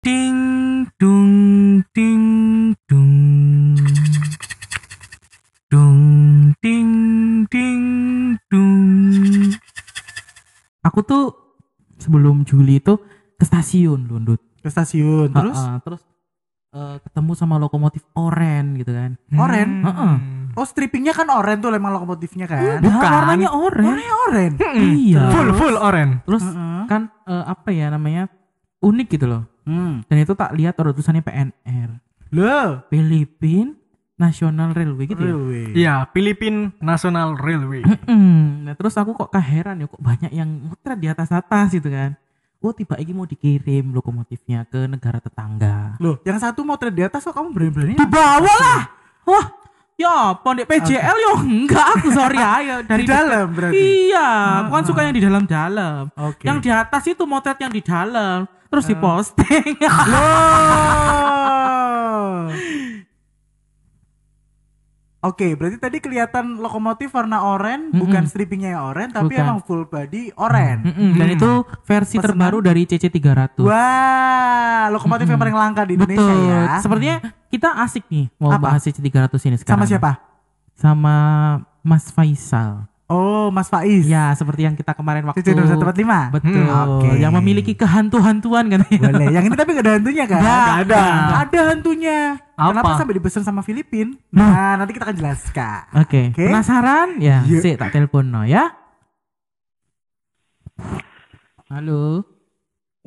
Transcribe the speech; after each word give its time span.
Ding 0.00 0.88
dung 0.96 1.32
ding 1.92 2.24
dung. 2.88 3.76
Dung 5.68 6.00
ding 6.64 6.90
ding 7.52 7.84
dung. 8.48 8.80
Aku 10.80 11.04
tuh 11.04 11.36
sebelum 12.00 12.48
Juli 12.48 12.80
itu 12.80 12.96
ke 13.36 13.44
stasiun 13.44 14.08
Lundut. 14.08 14.40
Ke 14.64 14.72
stasiun 14.72 15.36
terus 15.36 15.60
Terus 15.60 15.84
terus 15.84 16.02
eh, 16.72 16.96
ketemu 17.04 17.32
sama 17.36 17.60
lokomotif 17.60 18.00
oren 18.16 18.80
gitu 18.80 18.96
kan. 18.96 19.20
oren. 19.36 19.84
Heeh. 19.84 20.14
Oh 20.56 20.64
strippingnya 20.64 21.12
kan 21.12 21.28
oren 21.28 21.60
tuh 21.60 21.76
emang 21.76 21.92
lokomotifnya 21.92 22.48
kan. 22.48 22.80
Nah, 22.80 23.04
warnanya 23.04 23.52
oren. 23.52 23.84
Warnanya 23.84 24.14
oren. 24.32 24.52
Iya. 24.96 25.28
Full 25.28 25.50
full 25.60 25.76
oren. 25.76 26.24
Terus 26.24 26.40
Heeh. 26.48 26.88
kan 26.88 27.12
eh, 27.28 27.44
apa 27.44 27.68
ya 27.68 27.92
namanya 27.92 28.32
unik 28.80 29.08
gitu 29.12 29.28
loh. 29.28 29.44
Hmm. 29.64 30.02
Dan 30.06 30.16
itu 30.22 30.32
tak 30.36 30.52
lihat 30.56 30.76
ada 30.78 30.90
tulisannya 30.94 31.24
PNR. 31.24 31.90
Loh. 32.30 32.86
Philippine 32.88 33.74
National 34.20 34.76
Railway 34.76 35.04
gitu 35.08 35.22
ya. 35.24 35.32
Railway. 35.32 35.64
Iya, 35.72 35.94
Philippine 36.12 36.76
National 36.76 37.40
Railway. 37.40 37.80
Nah, 38.64 38.76
terus 38.76 38.92
aku 39.00 39.16
kok 39.16 39.32
keheran 39.32 39.80
ya 39.80 39.88
kok 39.88 39.98
banyak 39.98 40.28
yang 40.36 40.48
muter 40.48 40.92
di 41.00 41.08
atas 41.08 41.32
atas 41.32 41.72
gitu 41.72 41.88
kan. 41.88 42.12
Oh 42.60 42.76
tiba 42.76 43.00
ini 43.00 43.16
mau 43.16 43.24
dikirim 43.24 43.88
lokomotifnya 43.96 44.68
ke 44.68 44.84
negara 44.84 45.16
tetangga. 45.16 45.96
Loh, 45.96 46.20
yang 46.28 46.36
satu 46.36 46.60
mau 46.60 46.76
di 46.76 47.00
atas 47.00 47.24
kok 47.24 47.32
kamu 47.32 47.56
berani-berani? 47.56 47.96
Dibawa 47.96 48.44
lah. 48.44 48.80
Wah, 49.24 49.46
ya 50.00 50.32
pondok 50.40 50.64
PJL 50.64 51.16
yo 51.20 51.32
enggak 51.44 52.00
aku 52.00 52.08
sorry 52.08 52.40
ayo 52.56 52.80
Di 52.80 52.88
dari 52.88 53.04
dalam 53.04 53.52
berarti. 53.52 54.08
Iya, 54.08 54.28
aku 54.64 54.70
kan 54.72 54.84
suka 54.88 55.00
yang 55.04 55.12
di 55.12 55.22
dalam-dalam. 55.22 56.08
Oke. 56.16 56.44
Yang 56.48 56.58
di 56.64 56.70
atas 56.72 57.04
itu 57.04 57.28
motret 57.28 57.60
yang 57.60 57.72
di 57.72 57.84
dalam 57.84 58.48
terus 58.70 58.86
diposting. 58.88 59.76
Loh. 60.12 60.40
Oke, 65.20 65.52
berarti 65.52 65.76
tadi 65.76 66.00
kelihatan 66.00 66.56
lokomotif 66.56 67.12
warna 67.12 67.44
oranye, 67.44 67.86
Mm-mm. 67.86 68.00
bukan 68.00 68.24
strippingnya 68.24 68.72
yang 68.72 68.84
oranye, 68.86 69.12
tapi 69.12 69.28
Bukan. 69.30 69.44
emang 69.44 69.58
full 69.60 69.84
body 69.84 70.32
oranye. 70.32 70.80
Mm-mm, 70.82 71.12
Dan 71.12 71.26
Hmm. 71.26 71.36
itu 71.36 71.50
versi 71.84 72.16
Pesanan. 72.16 72.24
terbaru 72.24 72.58
dari 72.62 72.82
CC 72.82 73.04
300. 73.06 73.60
Wah, 73.60 74.88
lokomotif 74.88 75.24
yang 75.24 75.36
Mm-mm. 75.36 75.44
paling 75.44 75.56
langka 75.58 75.82
di 75.84 75.92
Indonesia 75.94 76.24
Betul. 76.24 76.48
ya. 76.48 76.62
Sepertinya 76.80 77.16
kita 77.46 77.68
asik 77.78 78.08
nih 78.08 78.32
mau 78.34 78.48
Apa? 78.50 78.64
bahas 78.66 78.80
CC 78.80 78.96
300 78.98 79.44
ini 79.44 79.56
sekarang. 79.56 79.76
Sama 79.76 79.84
siapa? 79.84 80.10
Sama 80.72 81.14
Mas 81.82 82.08
Faisal. 82.08 82.88
Oh, 83.06 83.50
Mas 83.50 83.66
Faiz. 83.66 84.06
Ya, 84.06 84.30
seperti 84.32 84.62
yang 84.62 84.72
kita 84.72 84.94
kemarin 84.94 85.26
waktu 85.26 85.42
CC 85.42 85.50
2145. 85.50 86.30
Betul. 86.30 86.62
Hmm, 86.62 86.94
oke. 86.94 87.08
Yang 87.18 87.32
memiliki 87.34 87.72
kehantu-hantuan 87.74 88.70
katanya. 88.70 89.02
Boleh. 89.02 89.26
Yang 89.34 89.44
ini 89.44 89.56
tapi 89.58 89.70
gak 89.74 89.82
ada 89.82 89.92
hantunya 89.98 90.24
kan? 90.24 90.40
Nggak 90.40 90.78
ada. 90.86 91.02
Ada 91.42 91.60
hantunya. 91.66 92.18
Apa? 92.60 92.76
Kenapa 92.76 92.90
sampai 92.94 93.16
dipesan 93.16 93.40
sama 93.40 93.60
Filipin? 93.60 94.20
Nah, 94.28 94.76
nanti 94.76 94.92
kita 94.92 95.08
akan 95.08 95.16
jelaskan. 95.16 95.80
Oke. 95.96 96.28
Oke. 96.30 96.44
Penasaran? 96.44 97.16
Ya, 97.18 97.40
Iya. 97.42 97.58
sih 97.58 97.72
tak 97.74 97.88
telepon 97.90 98.28
no 98.28 98.44
ya. 98.44 98.68
Halo. 101.68 102.26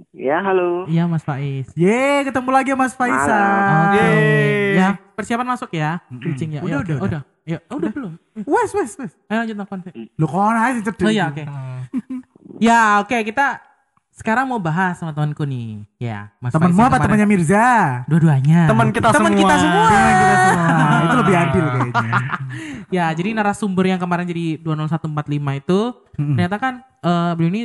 Ya, 0.10 0.42
halo. 0.42 0.90
Iya, 0.90 1.06
Mas 1.06 1.22
Faiz. 1.22 1.70
Ye, 1.76 2.26
ketemu 2.26 2.50
lagi 2.50 2.74
sama 2.74 2.82
Mas 2.82 2.96
Faisal. 2.96 3.94
Oke. 3.94 3.98
Yeay. 4.00 4.74
Ya, 4.74 4.88
persiapan 5.14 5.48
masuk 5.48 5.70
ya. 5.72 6.02
Bridging 6.10 6.58
ya. 6.58 6.62
Udah, 6.62 6.72
Ya, 6.72 6.78
udah, 6.82 6.96
oke. 6.98 7.06
udah. 7.06 7.22
Ya, 7.44 7.58
oh, 7.68 7.76
udah 7.78 7.92
belum. 7.92 8.14
Wes, 8.42 8.72
wes, 8.74 8.92
wes. 8.98 9.12
Ayo 9.28 9.38
lanjut 9.44 9.56
telepon. 9.60 9.80
Lo 10.16 10.26
kon 10.26 10.56
aja 10.56 10.80
cedek. 10.82 11.04
Oh 11.04 11.12
iya, 11.12 11.30
oke. 11.30 11.44
Ya, 12.58 12.82
oke, 13.04 13.18
kita 13.22 13.60
sekarang 14.14 14.46
mau 14.46 14.62
bahas 14.62 15.02
sama 15.02 15.10
temanku 15.10 15.42
nih. 15.42 15.90
Ya, 15.98 16.30
Mas 16.38 16.54
Temenmu 16.54 16.78
apa 16.80 17.02
temannya 17.02 17.26
Mirza? 17.26 17.66
Dua-duanya. 18.06 18.70
Teman 18.70 18.94
kita 18.94 19.10
Teman 19.10 19.34
semua. 19.34 19.42
kita 19.42 19.56
semua. 19.58 19.86
Teman 19.90 20.14
kita 20.14 20.36
semua. 20.38 20.98
Itu 21.02 21.16
lebih 21.26 21.36
adil 21.36 21.66
kayaknya. 21.66 22.14
Ya, 22.94 23.10
jadi 23.10 23.34
narasumber 23.34 23.90
yang 23.90 23.98
kemarin 23.98 24.30
jadi 24.30 24.62
20145 24.62 25.10
itu 25.66 25.80
Mm-mm. 26.14 26.38
ternyata 26.38 26.58
kan 26.62 26.74
eh 27.02 27.32
beliau 27.34 27.50
ini 27.50 27.62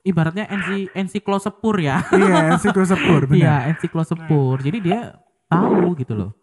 ibaratnya 0.00 0.48
ensi 0.48 0.88
ensiklosepur 0.96 1.76
ya. 1.84 2.00
Iya, 2.16 2.56
sepur, 2.56 3.28
Iya, 3.36 3.68
benar. 3.68 3.70
ensiklosepur. 3.76 4.56
Jadi 4.64 4.78
dia 4.80 5.20
tahu 5.52 5.92
gitu 6.00 6.16
loh. 6.16 6.39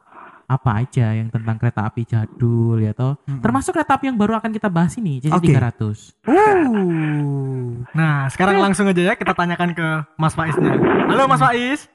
Apa 0.47 0.79
aja 0.79 1.11
yang 1.11 1.27
tentang 1.27 1.59
kereta 1.59 1.83
api 1.83 2.07
jadul 2.07 2.79
ya 2.79 2.95
toh. 2.95 3.19
Termasuk 3.27 3.75
kereta 3.75 3.99
api 3.99 4.07
yang 4.07 4.15
baru 4.15 4.39
akan 4.39 4.55
kita 4.55 4.71
bahas 4.71 4.95
ini, 4.95 5.19
JC 5.19 5.35
Oke. 5.35 5.51
300. 5.51 6.23
Uh. 6.23 7.83
Nah, 7.91 8.31
sekarang 8.31 8.55
langsung 8.57 8.87
aja 8.87 9.03
ya 9.03 9.13
kita 9.13 9.35
tanyakan 9.35 9.75
ke 9.75 9.87
Mas 10.15 10.31
Faiznya. 10.31 10.79
Halo 11.11 11.27
Mas 11.27 11.43
Faiz. 11.43 11.91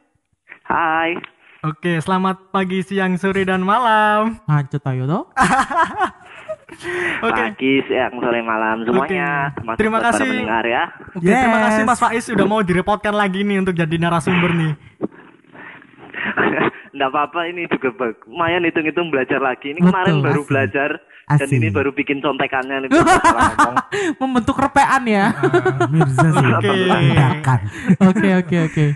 Hai. 0.68 1.16
Oke, 1.62 1.96
selamat 1.96 2.50
pagi, 2.50 2.82
siang, 2.82 3.16
sore, 3.16 3.46
dan 3.46 3.62
malam. 3.62 4.36
Lanjut 4.44 4.82
ayo 4.84 5.06
toh. 5.06 5.24
Oke. 7.22 7.38
Pagi, 7.38 7.72
siang, 7.84 8.12
sore, 8.18 8.40
malam 8.42 8.82
semuanya. 8.82 9.52
Termasuk 9.54 9.78
Terima 9.78 9.98
kasih. 10.02 10.26
pendengar 10.26 10.64
ya. 10.66 10.84
Oke, 11.14 11.22
terima 11.22 11.56
Yes. 11.56 11.64
kasih 11.68 11.82
Mas 11.84 12.00
Faiz 12.00 12.24
sudah 12.26 12.44
mau 12.44 12.60
direpotkan 12.60 13.14
lagi 13.14 13.44
nih 13.44 13.62
untuk 13.62 13.72
jadi 13.72 13.94
narasumber 13.94 14.50
nih. 14.52 14.72
Enggak 16.94 17.08
apa-apa 17.08 17.40
ini 17.48 17.64
juga 17.72 18.14
lumayan 18.28 18.68
hitung-hitung 18.68 19.08
belajar 19.08 19.40
lagi. 19.40 19.72
Ini 19.72 19.80
Betul, 19.80 19.90
kemarin 19.90 20.14
baru 20.20 20.40
asik. 20.44 20.50
belajar 20.50 20.90
dan 21.32 21.48
Asik. 21.48 21.56
ini 21.56 21.68
baru 21.72 21.90
bikin 21.94 22.18
contekannya 22.20 22.76
nih. 22.84 22.90
Membentuk 24.20 24.58
repean 24.58 25.02
ya. 25.08 25.26
Mirza 25.88 26.28
sih. 26.28 26.48
Oke. 26.52 26.70
Oke, 28.02 28.28
oke, 28.42 28.56
oke. 28.68 28.86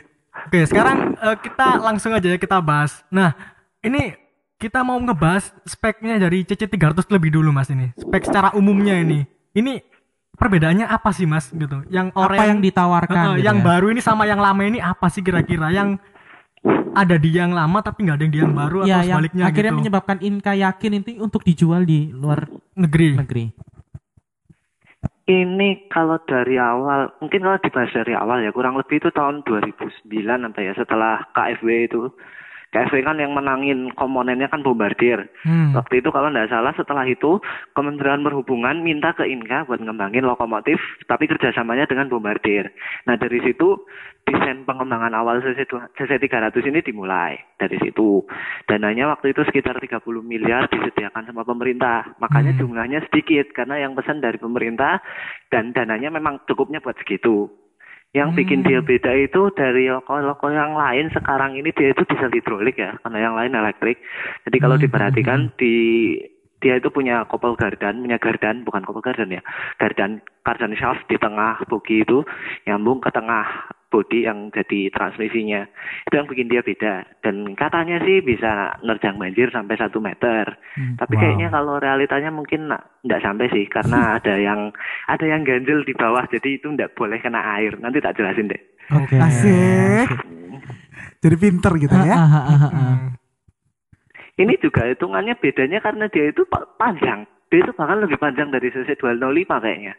Oke, 0.46 0.58
sekarang 0.68 1.16
eh, 1.16 1.36
kita 1.40 1.80
langsung 1.80 2.12
aja 2.12 2.28
ya 2.28 2.38
kita 2.38 2.60
bahas. 2.60 3.00
Nah, 3.08 3.32
ini 3.80 4.14
kita 4.56 4.84
mau 4.84 4.96
ngebahas 5.00 5.52
speknya 5.64 6.20
dari 6.20 6.44
CC300 6.44 7.08
lebih 7.08 7.34
dulu 7.40 7.50
Mas 7.50 7.72
ini. 7.72 7.92
Spek 7.96 8.28
secara 8.28 8.52
umumnya 8.52 8.96
ini. 9.00 9.24
Ini 9.56 9.80
perbedaannya 10.36 10.86
apa 10.86 11.10
sih 11.16 11.24
Mas 11.24 11.48
gitu? 11.48 11.82
Yang 11.88 12.12
Apa 12.12 12.20
oranye 12.28 12.48
yang 12.52 12.60
ditawarkan 12.60 13.16
Heeh, 13.16 13.34
gitu 13.40 13.46
yang 13.48 13.58
ya? 13.60 13.64
baru 13.64 13.86
ini 13.92 14.00
sama 14.04 14.28
yang 14.28 14.40
lama 14.40 14.62
ini 14.64 14.78
apa 14.78 15.08
sih 15.08 15.24
kira-kira 15.24 15.72
yang 15.72 15.96
ada 16.96 17.16
di 17.20 17.30
yang 17.30 17.52
lama 17.52 17.78
tapi 17.84 18.08
nggak 18.08 18.16
ada 18.16 18.24
yang 18.24 18.34
di 18.34 18.40
yang 18.40 18.54
baru 18.56 18.76
Ya, 18.82 18.84
atau 18.84 18.88
yang 18.88 19.04
sebaliknya 19.20 19.44
akhirnya 19.44 19.72
gitu 19.72 19.80
menyebabkan 19.84 20.18
Inka 20.24 20.52
yakin 20.56 20.92
itu 21.02 21.10
untuk 21.20 21.42
dijual 21.44 21.82
di 21.84 22.10
luar 22.10 22.48
negeri. 22.74 23.16
negeri. 23.20 23.44
Ini 25.26 25.90
kalau 25.90 26.22
dari 26.22 26.54
awal, 26.54 27.10
mungkin 27.18 27.42
kalau 27.42 27.58
dibahas 27.58 27.90
dari 27.90 28.14
awal 28.14 28.46
ya, 28.46 28.54
kurang 28.54 28.78
lebih 28.78 29.02
itu 29.02 29.10
tahun 29.10 29.42
2009 29.42 30.06
apa 30.22 30.60
ya, 30.62 30.72
setelah 30.78 31.26
KFW 31.34 31.68
itu. 31.90 32.02
KFW 32.76 33.00
kan 33.00 33.16
yang 33.16 33.32
menangin 33.32 33.88
komponennya 33.96 34.52
kan 34.52 34.60
bombardir. 34.60 35.24
Hmm. 35.48 35.72
Waktu 35.72 36.04
itu 36.04 36.12
kalau 36.12 36.28
nggak 36.28 36.52
salah 36.52 36.76
setelah 36.76 37.08
itu 37.08 37.40
Kementerian 37.72 38.20
Perhubungan 38.20 38.84
minta 38.84 39.16
ke 39.16 39.24
Inka 39.24 39.64
buat 39.64 39.80
ngembangin 39.80 40.28
lokomotif 40.28 40.76
tapi 41.08 41.24
kerjasamanya 41.24 41.88
dengan 41.88 42.12
bombardir. 42.12 42.68
Nah 43.08 43.16
dari 43.16 43.40
situ 43.40 43.80
desain 44.28 44.66
pengembangan 44.66 45.14
awal 45.16 45.40
CC, 45.40 45.64
CC 45.96 46.12
300 46.20 46.52
ini 46.68 46.84
dimulai 46.84 47.38
dari 47.56 47.80
situ. 47.80 48.26
Dananya 48.68 49.16
waktu 49.16 49.32
itu 49.32 49.40
sekitar 49.48 49.80
30 49.80 50.02
miliar 50.20 50.68
disediakan 50.68 51.24
sama 51.24 51.46
pemerintah. 51.48 52.12
Makanya 52.20 52.52
Hmm. 52.52 52.60
jumlahnya 52.60 53.00
sedikit 53.08 53.56
karena 53.56 53.80
yang 53.80 53.96
pesan 53.96 54.20
dari 54.20 54.36
pemerintah 54.36 55.00
dan 55.48 55.72
dananya 55.72 56.12
memang 56.12 56.44
cukupnya 56.44 56.82
buat 56.82 56.98
segitu. 57.00 57.48
Yang 58.14 58.28
bikin 58.42 58.60
Hmm. 58.62 58.68
dia 58.70 58.80
beda 58.80 59.12
itu 59.18 59.42
dari 59.52 59.90
loko-loko 59.92 60.48
yang 60.48 60.72
lain 60.72 61.12
sekarang 61.12 61.58
ini 61.58 61.68
dia 61.74 61.92
itu 61.92 62.02
diesel 62.06 62.32
hidrolik 62.32 62.76
ya, 62.78 62.96
karena 63.04 63.18
yang 63.30 63.34
lain 63.36 63.52
elektrik. 63.52 64.00
Jadi 64.48 64.56
kalau 64.56 64.76
Hmm. 64.80 64.84
diperhatikan 64.88 65.40
di 65.60 65.74
dia 66.64 66.80
itu 66.80 66.88
punya 66.88 67.28
kopel 67.28 67.52
gardan, 67.52 68.00
punya 68.00 68.16
gardan, 68.16 68.64
bukan 68.64 68.80
kopel 68.88 69.04
gardan 69.04 69.28
ya, 69.28 69.44
gardan 69.76 70.24
gardan 70.40 70.72
shaft 70.72 71.04
di 71.12 71.20
tengah 71.20 71.60
bogi 71.68 72.00
itu 72.00 72.24
nyambung 72.64 73.04
ke 73.04 73.12
tengah 73.12 73.44
bodi 73.86 74.26
yang 74.26 74.50
jadi 74.50 74.90
transmisinya. 74.90 75.62
Itu 76.04 76.14
yang 76.14 76.26
bikin 76.26 76.50
dia 76.50 76.60
beda. 76.60 77.06
Dan 77.22 77.54
katanya 77.54 78.02
sih 78.02 78.18
bisa 78.20 78.76
nerjang 78.82 79.16
banjir 79.16 79.48
sampai 79.48 79.78
satu 79.78 80.02
meter. 80.02 80.58
Hmm, 80.74 80.98
Tapi 80.98 81.14
wow. 81.14 81.20
kayaknya 81.22 81.48
kalau 81.48 81.78
realitanya 81.78 82.30
mungkin 82.30 82.66
nggak 83.02 83.22
sampai 83.22 83.46
sih, 83.50 83.64
karena 83.66 83.98
ada 84.18 84.34
yang 84.36 84.74
ada 85.06 85.24
yang 85.24 85.46
ganjel 85.46 85.82
di 85.82 85.94
bawah, 85.94 86.26
jadi 86.26 86.58
itu 86.58 86.66
nggak 86.68 86.94
boleh 86.94 87.18
kena 87.18 87.40
air. 87.56 87.78
Nanti 87.78 88.02
tak 88.02 88.18
jelasin 88.18 88.50
deh. 88.50 88.62
Oke. 88.92 89.16
Asik. 89.16 90.08
Jadi 91.16 91.36
pinter 91.38 91.72
gitu 91.80 91.94
Ah, 91.94 92.06
ya. 92.06 92.14
ah, 92.14 92.22
ah, 92.22 92.44
ah, 92.46 92.62
ah. 92.62 92.70
Hmm. 92.70 93.08
Ini 94.36 94.60
juga 94.60 94.84
hitungannya 94.84 95.32
bedanya 95.40 95.80
karena 95.80 96.12
dia 96.12 96.28
itu 96.28 96.44
pa- 96.44 96.68
panjang. 96.76 97.24
Dia 97.48 97.64
itu 97.64 97.72
bahkan 97.72 98.04
lebih 98.04 98.20
panjang 98.20 98.52
dari 98.52 98.68
CC 98.68 98.94
205 98.94 99.22
kayaknya. 99.58 99.96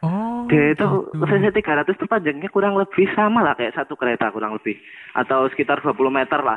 Oh. 0.00 0.48
Dia 0.48 0.72
itu 0.72 0.86
gitu. 1.12 1.24
CC 1.28 1.52
300 1.52 1.92
itu 1.92 2.06
panjangnya 2.08 2.48
kurang 2.48 2.74
lebih 2.76 3.04
sama 3.12 3.44
lah 3.44 3.52
kayak 3.52 3.76
satu 3.76 3.94
kereta 4.00 4.32
kurang 4.32 4.56
lebih. 4.56 4.80
Atau 5.12 5.44
sekitar 5.52 5.84
20 5.84 6.08
meter 6.08 6.40
lah. 6.40 6.56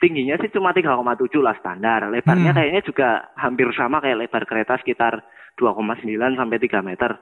Tingginya 0.00 0.38
sih 0.40 0.48
cuma 0.48 0.72
3,7 0.72 1.42
lah 1.42 1.58
standar. 1.60 2.08
Lebarnya 2.08 2.54
Hmm. 2.54 2.58
kayaknya 2.58 2.82
juga 2.86 3.08
hampir 3.36 3.68
sama 3.76 4.00
kayak 4.00 4.24
lebar 4.24 4.42
kereta 4.48 4.78
sekitar 4.80 5.20
2,9 5.58 6.38
sampai 6.38 6.56
3 6.62 6.80
meter. 6.80 7.18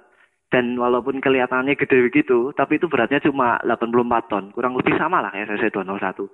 Dan 0.47 0.79
walaupun 0.79 1.19
kelihatannya 1.19 1.75
gede 1.75 2.07
begitu, 2.07 2.55
tapi 2.55 2.79
itu 2.79 2.87
beratnya 2.87 3.19
cuma 3.19 3.59
84 3.67 4.31
ton. 4.31 4.55
Kurang 4.55 4.79
lebih 4.79 4.95
sama 4.95 5.19
lah 5.19 5.35
kayak 5.35 5.59
CC201. 5.59 6.31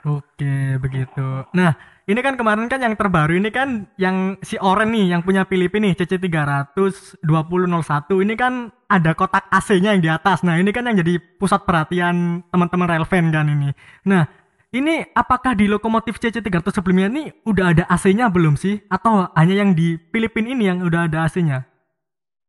Oke, 0.00 0.80
begitu. 0.80 1.44
Nah, 1.52 1.76
ini 2.08 2.20
kan 2.24 2.34
kemarin 2.40 2.72
kan 2.72 2.80
yang 2.80 2.96
terbaru 2.96 3.36
ini 3.36 3.52
kan 3.52 3.84
yang 4.00 4.40
si 4.40 4.56
Oren 4.56 4.96
nih 4.96 5.12
yang 5.12 5.20
punya 5.20 5.44
Filipin 5.44 5.84
nih 5.84 5.94
CC300 6.00 7.20
2001 7.20 8.24
ini 8.24 8.34
kan 8.34 8.72
ada 8.88 9.12
kotak 9.12 9.44
AC-nya 9.52 9.92
yang 9.92 10.02
di 10.02 10.10
atas. 10.10 10.40
Nah, 10.40 10.56
ini 10.56 10.72
kan 10.72 10.88
yang 10.88 10.96
jadi 10.96 11.20
pusat 11.36 11.68
perhatian 11.68 12.40
teman-teman 12.48 12.88
Relven 12.96 13.28
kan 13.28 13.44
ini. 13.44 13.70
Nah, 14.08 14.24
ini 14.72 15.04
apakah 15.12 15.52
di 15.52 15.68
lokomotif 15.68 16.16
CC300 16.16 16.80
sebelumnya 16.80 17.12
ini 17.12 17.22
udah 17.44 17.76
ada 17.76 17.84
AC-nya 17.90 18.32
belum 18.32 18.56
sih? 18.56 18.80
Atau 18.88 19.28
hanya 19.36 19.54
yang 19.60 19.76
di 19.76 20.00
Filipin 20.10 20.48
ini 20.48 20.70
yang 20.70 20.80
udah 20.80 21.12
ada 21.12 21.28
AC-nya? 21.28 21.68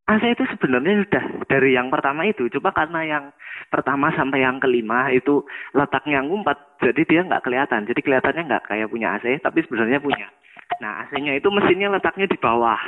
AC 0.07 0.23
itu 0.27 0.43
sebenarnya 0.57 1.07
sudah 1.07 1.23
dari 1.47 1.77
yang 1.77 1.87
pertama 1.87 2.27
itu, 2.27 2.49
coba 2.57 2.75
karena 2.75 2.99
yang 3.05 3.23
pertama 3.69 4.09
sampai 4.15 4.41
yang 4.41 4.57
kelima 4.57 5.11
itu 5.11 5.45
letaknya 5.75 6.23
ngumpat, 6.23 6.81
jadi 6.81 7.01
dia 7.05 7.21
nggak 7.27 7.43
kelihatan. 7.45 7.85
Jadi 7.85 7.99
kelihatannya 8.01 8.43
nggak 8.47 8.65
kayak 8.71 8.87
punya 8.89 9.19
AC, 9.19 9.43
tapi 9.43 9.61
sebenarnya 9.67 9.99
punya. 10.01 10.27
Nah 10.79 11.05
AC-nya 11.05 11.35
itu 11.37 11.51
mesinnya 11.51 11.91
letaknya 11.91 12.25
di 12.25 12.39
bawah, 12.39 12.79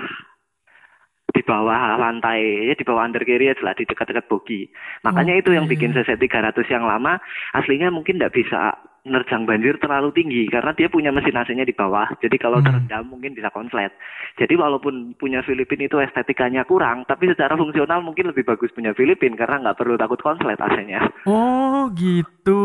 di 1.33 1.41
bawah 1.43 1.99
lantai, 1.99 2.71
ya 2.71 2.73
di 2.73 2.85
bawah 2.87 3.03
undercarriage 3.03 3.59
lah, 3.59 3.75
di 3.75 3.83
dekat-dekat 3.83 4.25
bogi. 4.31 4.71
Makanya 5.03 5.37
itu 5.37 5.51
yang 5.51 5.67
bikin 5.67 5.91
CC 5.91 6.15
300 6.15 6.55
yang 6.71 6.87
lama 6.87 7.19
aslinya 7.53 7.91
mungkin 7.91 8.17
nggak 8.17 8.33
bisa 8.33 8.79
menerjang 9.03 9.43
banjir 9.43 9.75
terlalu 9.83 10.15
tinggi 10.15 10.47
karena 10.47 10.71
dia 10.71 10.87
punya 10.87 11.11
mesin 11.11 11.35
AC-nya 11.35 11.67
di 11.67 11.75
bawah. 11.75 12.07
Jadi 12.23 12.39
kalau 12.39 12.63
terendam 12.63 13.03
mungkin 13.11 13.35
bisa 13.35 13.51
konslet. 13.51 13.91
Jadi 14.39 14.55
walaupun 14.55 15.19
punya 15.19 15.43
Filipin 15.43 15.83
itu 15.83 15.99
estetikanya 15.99 16.63
kurang, 16.63 17.03
tapi 17.03 17.27
secara 17.27 17.59
fungsional 17.59 17.99
mungkin 17.99 18.31
lebih 18.31 18.47
bagus 18.47 18.71
punya 18.71 18.95
Filipin 18.95 19.35
karena 19.35 19.59
nggak 19.59 19.75
perlu 19.75 19.99
takut 19.99 20.23
konslet 20.23 20.55
AC-nya. 20.55 21.03
Oh, 21.27 21.91
gitu. 21.91 22.63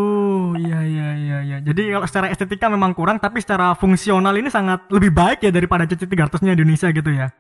Iya, 0.62 0.80
iya, 0.86 1.08
iya, 1.18 1.38
iya. 1.42 1.58
Jadi 1.58 1.90
kalau 1.90 2.06
secara 2.06 2.30
estetika 2.30 2.70
memang 2.70 2.94
kurang, 2.94 3.18
tapi 3.18 3.42
secara 3.42 3.74
fungsional 3.74 4.32
ini 4.38 4.46
sangat 4.46 4.86
lebih 4.94 5.10
baik 5.10 5.42
ya 5.42 5.50
daripada 5.50 5.90
CC300-nya 5.90 6.54
Indonesia 6.54 6.86
gitu 6.94 7.10
ya. 7.10 7.34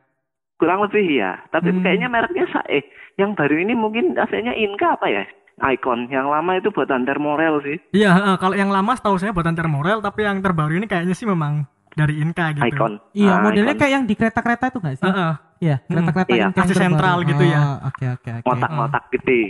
Kurang 0.58 0.82
lebih 0.82 1.06
ya. 1.22 1.38
Tapi 1.54 1.70
Hmm. 1.70 1.86
kayaknya 1.86 2.10
mereknya 2.10 2.50
Sae. 2.50 2.82
Yang 3.14 3.30
baru 3.38 3.54
ini 3.62 3.78
mungkin 3.78 4.18
AC-nya 4.18 4.58
Inka 4.58 4.98
apa 4.98 5.06
ya? 5.06 5.22
Icon. 5.60 6.06
Yang 6.06 6.26
lama 6.26 6.50
itu 6.54 6.68
buatan 6.68 7.02
Thermorel 7.02 7.54
sih. 7.60 7.76
Iya, 7.92 8.12
eh, 8.14 8.36
kalau 8.36 8.54
yang 8.54 8.68
lama 8.68 8.92
setahu 8.92 9.16
saya 9.16 9.30
buatan 9.30 9.52
Thermorel, 9.52 9.98
tapi 9.98 10.22
yang 10.22 10.38
terbaru 10.38 10.72
ini 10.72 10.84
kayaknya 10.84 11.12
sih 11.12 11.24
memang 11.24 11.66
dari 11.90 12.18
Inka 12.18 12.54
gitu. 12.54 12.64
Icon. 12.64 13.02
Iya, 13.10 13.32
Ah, 13.32 13.42
modelnya 13.42 13.72
Icon. 13.72 13.80
kayak 13.80 13.92
yang 13.92 14.04
di 14.04 14.14
kereta-kereta 14.14 14.64
itu 14.68 14.78
nggak 14.78 14.96
sih? 14.96 15.04
Heeh. 15.04 15.32
Iya, 15.58 15.76
kereta-kereta 15.82 16.30
Iya. 16.30 16.38
yang 16.38 16.50
kayak 16.52 16.62
Aksi 16.62 16.72
terbaru. 16.72 16.86
sentral 16.86 17.16
gitu 17.24 17.44
ya. 17.44 17.58
Oh, 17.58 17.78
Oke, 17.90 18.04
oke, 18.08 18.30
oke. 18.32 18.46
Ngotak-ngotak 18.46 19.04
gede. 19.10 19.40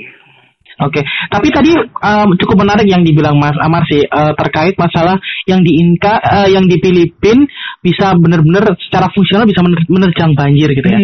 Oke, 0.78 1.02
tapi 1.26 1.50
tadi 1.50 1.74
um, 1.74 2.28
cukup 2.38 2.62
menarik 2.62 2.86
yang 2.86 3.02
dibilang 3.02 3.34
Mas 3.34 3.58
Amar 3.58 3.82
sih 3.90 3.98
uh, 4.06 4.30
terkait 4.38 4.78
masalah 4.78 5.18
yang 5.42 5.58
di 5.66 5.74
Inka, 5.74 6.22
uh, 6.22 6.46
yang 6.46 6.70
di 6.70 6.78
Filipin 6.78 7.50
bisa 7.82 8.14
benar-benar 8.14 8.78
secara 8.86 9.10
fungsional 9.10 9.42
bisa 9.42 9.58
mener- 9.66 9.90
menerjang 9.90 10.38
banjir 10.38 10.70
gitu 10.70 10.86
ya. 10.86 10.98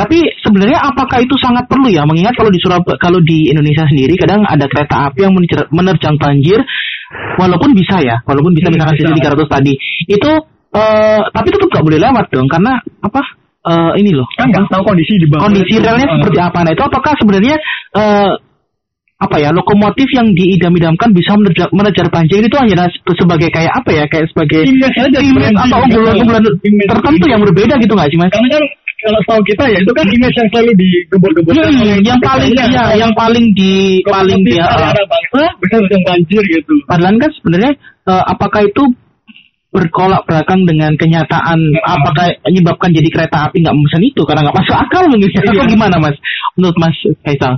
Tapi 0.00 0.24
sebenarnya 0.40 0.80
apakah 0.80 1.20
itu 1.20 1.36
sangat 1.44 1.68
perlu 1.68 1.92
ya? 1.92 2.08
Mengingat 2.08 2.40
kalau 2.40 2.48
di 2.48 2.56
Surab 2.56 2.88
kalau 2.96 3.20
di 3.20 3.52
Indonesia 3.52 3.84
sendiri 3.84 4.16
kadang 4.16 4.48
ada 4.48 4.64
kereta 4.64 5.12
api 5.12 5.20
yang 5.20 5.36
menerjang, 5.36 5.68
menerjang 5.76 6.16
banjir, 6.16 6.60
walaupun 7.36 7.76
bisa 7.76 8.00
ya, 8.00 8.24
walaupun 8.24 8.56
bisa 8.56 8.72
misalkan 8.72 8.96
sisi 8.96 9.12
300 9.12 9.44
tadi. 9.44 9.72
Itu, 10.08 10.30
uh, 10.72 11.22
tapi 11.36 11.48
tetap 11.52 11.68
nggak 11.68 11.84
boleh 11.84 12.00
lewat 12.00 12.24
dong 12.32 12.48
karena 12.48 12.80
apa? 13.04 13.22
Uh, 13.68 13.92
ini 14.00 14.16
loh 14.16 14.24
kan 14.38 14.48
nggak 14.48 14.72
tahu 14.72 14.80
kondisi 14.80 15.20
di 15.20 15.28
bawah. 15.28 15.52
Kondisi 15.52 15.76
realnya 15.76 16.08
Eh, 16.08 16.16
seperti 16.16 16.40
apa. 16.40 16.58
Nah 16.64 16.72
itu 16.72 16.82
apakah 16.88 17.12
sebenarnya 17.20 17.56
eh, 17.92 18.32
apa 19.18 19.36
ya 19.42 19.50
lokomotif 19.50 20.06
yang 20.14 20.30
diidam-idamkan 20.30 21.10
bisa 21.10 21.34
menejar, 21.34 21.66
menejar 21.74 22.06
banjir 22.06 22.38
itu 22.38 22.54
hanya 22.54 22.86
se- 22.86 23.02
sebagai 23.18 23.50
kayak 23.50 23.74
apa 23.74 23.90
ya 23.90 24.04
kayak 24.06 24.30
sebagai 24.30 24.62
atau 25.58 25.78
unggulan-unggulan 25.82 26.42
tertentu 26.86 27.24
yang 27.26 27.42
berbeda 27.42 27.74
gitu 27.82 27.92
nggak 27.98 28.10
sih 28.14 28.18
mas? 28.18 28.30
karena 28.30 28.48
kan 28.54 28.64
kalau 28.98 29.20
tahu 29.30 29.40
kita 29.46 29.64
ya 29.70 29.78
itu 29.78 29.92
kan 29.94 30.06
image 30.10 30.36
yang 30.38 30.48
selalu 30.50 30.72
digembur-gemburkan. 30.74 31.70
Hmm, 31.70 31.82
oleh 31.86 31.98
yang 32.02 32.18
paling 32.18 32.50
kapitanya. 32.50 32.82
ya, 32.82 32.94
yang 32.98 33.12
paling 33.14 33.44
di 33.54 34.02
paling 34.02 34.40
dia 34.42 34.66
bangsa 35.06 35.42
bisa 35.62 35.76
banjir 36.02 36.42
gitu. 36.42 36.72
Padahal 36.82 37.14
kan 37.22 37.30
sebenarnya 37.38 37.72
eh, 38.10 38.24
apakah 38.26 38.66
itu 38.66 38.82
berkolak 39.70 40.26
belakang 40.26 40.66
dengan 40.66 40.98
kenyataan 40.98 41.58
apakah 41.86 42.26
menyebabkan 42.42 42.90
jadi 42.90 43.08
kereta 43.12 43.46
api 43.46 43.62
nggak 43.62 43.76
memesan 43.78 44.02
itu? 44.02 44.26
Karena 44.26 44.50
nggak 44.50 44.56
masuk 44.66 44.74
akal 44.74 45.02
mungkin. 45.06 45.30
Atau 45.30 45.66
gimana 45.70 45.96
mas? 46.02 46.16
Menurut 46.58 46.76
mas 46.82 46.96
Faisal? 47.22 47.54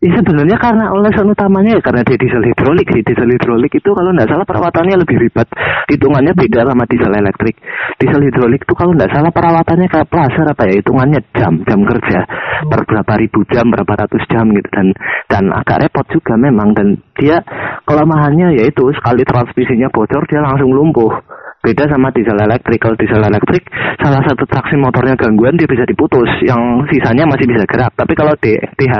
Ya 0.00 0.16
sebenarnya 0.16 0.56
karena 0.56 0.88
alasan 0.96 1.28
utamanya 1.28 1.76
ya 1.76 1.82
karena 1.84 2.00
dia 2.00 2.16
diesel 2.16 2.40
hidrolik 2.40 2.88
sih. 2.88 3.04
Diesel 3.04 3.36
hidrolik 3.36 3.68
itu 3.68 3.92
kalau 3.92 4.16
nggak 4.16 4.32
salah 4.32 4.48
perawatannya 4.48 4.96
lebih 4.96 5.20
ribet. 5.20 5.44
Hitungannya 5.92 6.32
beda 6.32 6.64
sama 6.64 6.88
diesel 6.88 7.12
elektrik. 7.12 7.60
Diesel 8.00 8.24
hidrolik 8.24 8.64
itu 8.64 8.72
kalau 8.72 8.96
nggak 8.96 9.12
salah 9.12 9.28
perawatannya 9.28 9.92
kayak 9.92 10.08
plaser 10.08 10.48
apa 10.48 10.72
ya 10.72 10.80
hitungannya 10.80 11.20
jam 11.36 11.52
jam 11.68 11.84
kerja 11.84 12.24
per 12.64 12.80
berapa 12.88 13.12
ribu 13.20 13.44
jam 13.52 13.68
berapa 13.68 13.92
ratus 13.92 14.24
jam 14.32 14.48
gitu 14.56 14.68
dan 14.72 14.96
dan 15.28 15.44
agak 15.52 15.84
repot 15.84 16.08
juga 16.08 16.32
memang 16.40 16.72
dan 16.72 16.96
dia 17.20 17.44
kelemahannya 17.84 18.56
yaitu 18.56 18.88
sekali 18.96 19.20
transmisinya 19.28 19.92
bocor 19.92 20.24
dia 20.32 20.40
langsung 20.40 20.72
lumpuh. 20.72 21.12
Beda 21.60 21.84
sama 21.92 22.08
diesel 22.16 22.40
elektrik. 22.40 22.80
Kalau 22.80 22.96
diesel 22.96 23.20
elektrik, 23.20 23.68
salah 24.00 24.24
satu 24.24 24.48
traksi 24.48 24.80
motornya 24.80 25.12
gangguan 25.12 25.60
dia 25.60 25.68
bisa 25.68 25.84
diputus, 25.84 26.32
yang 26.40 26.88
sisanya 26.88 27.28
masih 27.28 27.44
bisa 27.44 27.68
gerak. 27.68 27.92
Tapi 27.92 28.16
kalau 28.16 28.32
D- 28.40 28.64
DH 28.80 28.96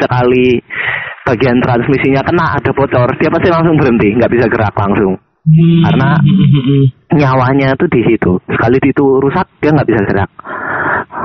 sekali 0.00 0.60
bagian 1.26 1.58
transmisinya 1.58 2.22
kena 2.22 2.56
ada 2.56 2.70
bocor, 2.70 3.10
dia 3.18 3.32
pasti 3.32 3.48
langsung 3.50 3.74
berhenti, 3.74 4.14
nggak 4.14 4.32
bisa 4.32 4.46
gerak 4.46 4.74
langsung. 4.78 5.18
Karena 5.86 6.18
nyawanya 7.14 7.78
tuh 7.78 7.86
di 7.90 8.02
situ. 8.02 8.38
Sekali 8.50 8.82
itu 8.82 9.04
rusak, 9.22 9.46
dia 9.62 9.70
nggak 9.74 9.88
bisa 9.88 10.02
gerak. 10.06 10.30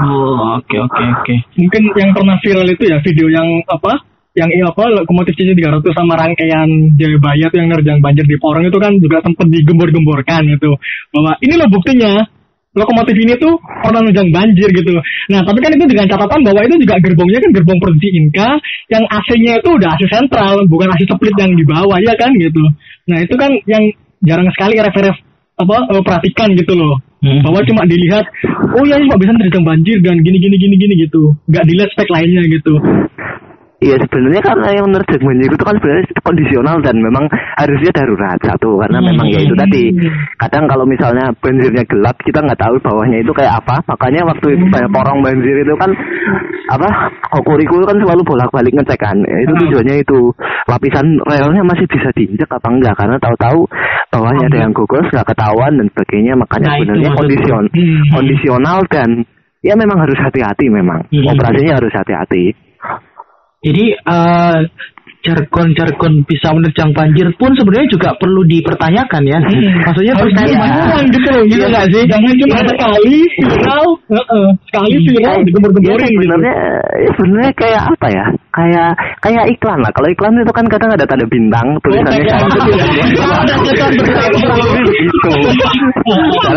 Oh 0.02 0.58
oke 0.58 0.78
oke 0.78 1.04
oke. 1.22 1.36
mungkin 1.58 1.82
yang 1.94 2.12
pernah 2.16 2.38
viral 2.42 2.66
itu 2.66 2.84
ya 2.90 2.98
video 3.06 3.28
yang 3.30 3.46
apa 3.70 4.02
yang 4.34 4.48
ini 4.48 4.64
apa 4.64 4.88
lokomotif 4.88 5.36
CC 5.36 5.52
300 5.54 5.84
sama 5.92 6.16
rangkaian 6.16 6.66
Jayabaya 6.96 7.52
tuh 7.52 7.60
yang 7.60 7.70
nerjang 7.70 8.00
banjir 8.00 8.24
di 8.24 8.40
Porong 8.40 8.64
itu 8.64 8.80
kan 8.80 8.96
juga 8.98 9.20
sempat 9.20 9.46
digembor-gemborkan 9.52 10.48
itu 10.48 10.72
bahwa 11.12 11.36
ini 11.44 11.54
loh 11.60 11.68
buktinya 11.68 12.24
lokomotif 12.72 13.16
ini 13.20 13.36
tuh 13.36 13.60
pernah 13.84 14.00
nerjang 14.04 14.32
banjir 14.32 14.70
gitu. 14.72 14.96
Nah 15.32 15.44
tapi 15.44 15.60
kan 15.60 15.76
itu 15.76 15.86
dengan 15.88 16.08
catatan 16.08 16.40
bahwa 16.48 16.60
itu 16.64 16.76
juga 16.80 16.96
gerbongnya 17.04 17.40
kan 17.44 17.52
gerbong 17.52 17.80
produksi 17.84 18.10
Inka 18.16 18.50
yang 18.88 19.04
AC-nya 19.12 19.60
itu 19.60 19.70
udah 19.76 19.90
AC 19.92 20.02
sentral 20.08 20.56
bukan 20.72 20.88
AC 20.96 21.04
split 21.04 21.36
yang 21.36 21.52
di 21.52 21.64
bawah 21.68 22.00
ya 22.00 22.16
kan 22.16 22.32
gitu. 22.40 22.64
Nah 23.12 23.18
itu 23.20 23.36
kan 23.36 23.52
yang 23.68 23.84
jarang 24.24 24.48
sekali 24.56 24.80
referensi 24.80 25.20
apa 25.60 25.78
eh, 25.94 26.02
perhatikan 26.02 26.50
gitu 26.58 26.74
loh 26.74 26.98
bahwa 27.22 27.62
cuma 27.62 27.86
dilihat 27.86 28.26
oh 28.74 28.84
ya 28.90 28.98
ini 28.98 29.06
cuma 29.06 29.22
bisa 29.22 29.32
nerjang 29.38 29.62
banjir 29.62 29.98
dan 30.02 30.18
gini 30.26 30.42
gini 30.42 30.58
gini 30.58 30.76
gini 30.80 30.94
gitu 31.06 31.38
nggak 31.46 31.66
dilihat 31.70 31.90
spek 31.94 32.10
lainnya 32.10 32.42
gitu 32.50 32.74
Iya 33.82 33.98
sebenarnya 33.98 34.46
karena 34.46 34.68
yang 34.78 34.86
menerjang 34.94 35.26
banjir 35.26 35.50
itu 35.50 35.66
kan 35.66 35.74
sebenarnya 35.74 36.06
kondisional 36.22 36.78
dan 36.86 36.96
memang 37.02 37.26
harusnya 37.58 37.90
darurat 37.98 38.38
satu. 38.38 38.78
Karena 38.78 39.02
memang 39.02 39.26
ya 39.26 39.42
itu 39.42 39.58
tadi. 39.58 39.90
kadang 40.38 40.70
kalau 40.70 40.86
misalnya 40.86 41.34
banjirnya 41.42 41.82
gelap 41.90 42.14
kita 42.22 42.46
nggak 42.46 42.62
tahu 42.62 42.78
bawahnya 42.78 43.26
itu 43.26 43.34
kayak 43.34 43.58
apa. 43.58 43.82
Makanya 43.90 44.22
waktu 44.30 44.54
itu 44.54 44.66
banyak 44.70 44.92
porong 44.94 45.26
banjir 45.26 45.66
itu 45.66 45.74
kan 45.82 45.90
apa 46.70 46.88
kokuriku 47.34 47.82
kan 47.90 47.98
selalu 47.98 48.22
bolak 48.22 48.54
balik 48.54 48.70
ngecek 48.78 49.02
kan. 49.02 49.18
Itu 49.18 49.54
tujuannya 49.66 49.96
itu. 49.98 50.30
Lapisan 50.70 51.18
relnya 51.26 51.66
masih 51.66 51.90
bisa 51.90 52.14
diinjak 52.14 52.54
apa 52.54 52.70
enggak? 52.70 52.94
Karena 52.94 53.18
tahu-tahu 53.18 53.66
bawahnya 54.14 54.46
ada 54.46 54.58
yang 54.62 54.78
gogos 54.78 55.10
nggak 55.10 55.26
ketahuan 55.26 55.74
dan 55.82 55.90
sebagainya. 55.90 56.38
Makanya 56.38 56.68
Nah, 56.70 56.78
sebenarnya 56.78 57.10
maksudku. 57.10 57.20
kondision 57.26 57.64
Hmm. 57.74 58.02
kondisional 58.14 58.80
dan 58.94 59.10
ya 59.66 59.74
memang 59.74 59.98
harus 60.06 60.22
hati-hati 60.22 60.70
memang. 60.70 61.10
Hmm. 61.10 61.34
operasinya 61.34 61.82
harus 61.82 61.90
hati-hati 61.98 62.54
Jadi 63.62 63.86
eh, 63.94 64.60
jargon-jargon 65.22 66.26
bisa 66.26 66.50
menerjang 66.50 66.98
banjir 66.98 67.30
pun 67.38 67.54
sebenarnya 67.54 67.94
juga 67.94 68.10
perlu 68.18 68.42
dipertanyakan 68.42 69.22
ya. 69.22 69.38
Maksudnya 69.86 70.14
harus 70.18 70.34
diperhatikan 70.34 71.04
gitu 71.14 71.28
loh 71.30 71.44
Gitu 71.46 71.66
nggak 71.70 71.86
sih? 71.94 72.04
jangan 72.10 72.34
cuma 72.42 72.58
sekali 72.66 73.16
viral 73.38 73.86
sekali 74.66 74.90
viral 75.06 75.38
Ya, 75.38 75.46
digembor-gemborin 75.46 76.10
gitu. 76.10 76.18
sebenarnya 76.26 76.54
ya 76.98 77.10
sebenarnya 77.14 77.52
kayak 77.54 77.82
apa 77.86 78.08
ya? 78.10 78.26
Kayak 78.52 78.90
kayak 79.22 79.46
iklan 79.54 79.80
lah. 79.86 79.92
Kalau 79.94 80.08
iklan 80.10 80.34
itu 80.42 80.54
kan 80.58 80.66
kadang 80.66 80.90
ada 80.98 81.06
tanda 81.06 81.26
bintang 81.30 81.68
tulisannya 81.86 82.26
kayak 82.26 82.42
gitu. 82.42 82.82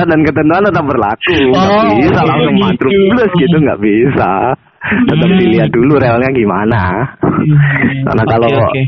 Dan 0.09 0.21
ketentuan 0.25 0.63
tetap 0.65 0.85
berlaku. 0.89 1.37
Oh, 1.53 1.85
gitu. 2.01 2.17
langsung 2.17 2.57
mantruk 2.57 2.93
plus 3.13 3.33
gitu 3.37 3.57
nggak 3.61 3.81
bisa 3.81 4.33
tetap 4.85 5.31
dilihat 5.41 5.71
dulu 5.73 5.97
relnya 5.97 6.31
gimana 6.33 6.83
karena 8.05 8.25
kalau 8.29 8.49
oke. 8.49 8.83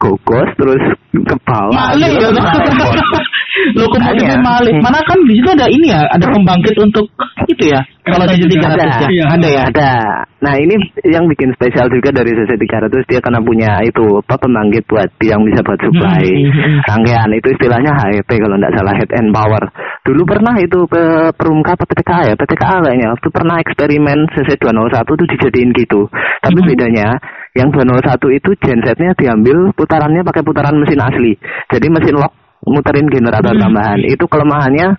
gogos 0.00 0.50
terus 0.56 0.82
ke 1.10 1.36
bawah 1.44 1.74
Maling 1.74 2.16
gitu, 2.16 2.28
ya. 2.32 3.10
Makanya. 3.76 4.38
Malik. 4.40 4.74
Hmm. 4.78 4.84
Mana 4.84 4.98
kan 5.04 5.18
di 5.26 5.34
situ 5.36 5.48
ada 5.50 5.66
ini 5.66 5.90
ya, 5.90 6.00
ada 6.06 6.26
pembangkit 6.30 6.74
untuk 6.80 7.06
itu 7.50 7.64
ya. 7.70 7.80
Kalau 8.06 8.26
juga 8.26 8.46
300 8.78 9.04
ya. 9.04 9.08
Iya. 9.10 9.24
Ada 9.36 9.48
ya. 9.48 9.62
Ada. 9.70 9.92
Nah 10.40 10.54
ini 10.56 10.74
yang 11.10 11.24
bikin 11.28 11.52
spesial 11.54 11.86
juga 11.92 12.10
dari 12.14 12.32
CC 12.32 12.56
300 12.56 13.10
dia 13.10 13.20
karena 13.20 13.40
punya 13.42 13.70
itu 13.84 14.22
apa 14.24 14.34
pembangkit 14.40 14.86
buat 14.88 15.10
yang 15.22 15.42
bisa 15.44 15.60
buat 15.62 15.78
supply 15.78 16.22
Hmm, 16.30 16.46
hmm, 16.46 16.52
hmm. 16.52 16.78
rangkaian 16.88 17.30
itu 17.36 17.48
istilahnya 17.52 17.92
HEP 17.92 18.30
kalau 18.40 18.56
nggak 18.56 18.74
salah 18.74 18.94
head 18.96 19.10
and 19.18 19.28
power. 19.34 19.62
Dulu 20.00 20.22
pernah 20.24 20.56
itu 20.56 20.88
ke 20.88 21.28
Perumka 21.36 21.76
PTKA 21.76 22.32
ya 22.32 22.34
PTKA 22.34 22.80
kayaknya 22.80 23.08
itu 23.12 23.28
pernah 23.28 23.60
eksperimen 23.60 24.18
CC 24.32 24.56
201 24.56 25.04
tuh 25.04 25.28
dijadiin 25.28 25.70
gitu. 25.76 26.08
Tapi 26.40 26.58
Hmm. 26.64 26.68
bedanya 26.72 27.08
yang 27.52 27.68
201 27.68 28.32
itu 28.32 28.56
gensetnya 28.56 29.12
diambil 29.12 29.76
putarannya 29.76 30.24
pakai 30.24 30.40
putaran 30.40 30.80
mesin 30.80 31.04
asli. 31.04 31.36
Jadi 31.68 31.86
mesin 31.92 32.16
lock 32.16 32.32
muterin 32.64 33.12
generator 33.12 33.52
Hmm. 33.52 33.60
tambahan. 33.60 34.00
Itu 34.08 34.24
kelemahannya 34.24 34.96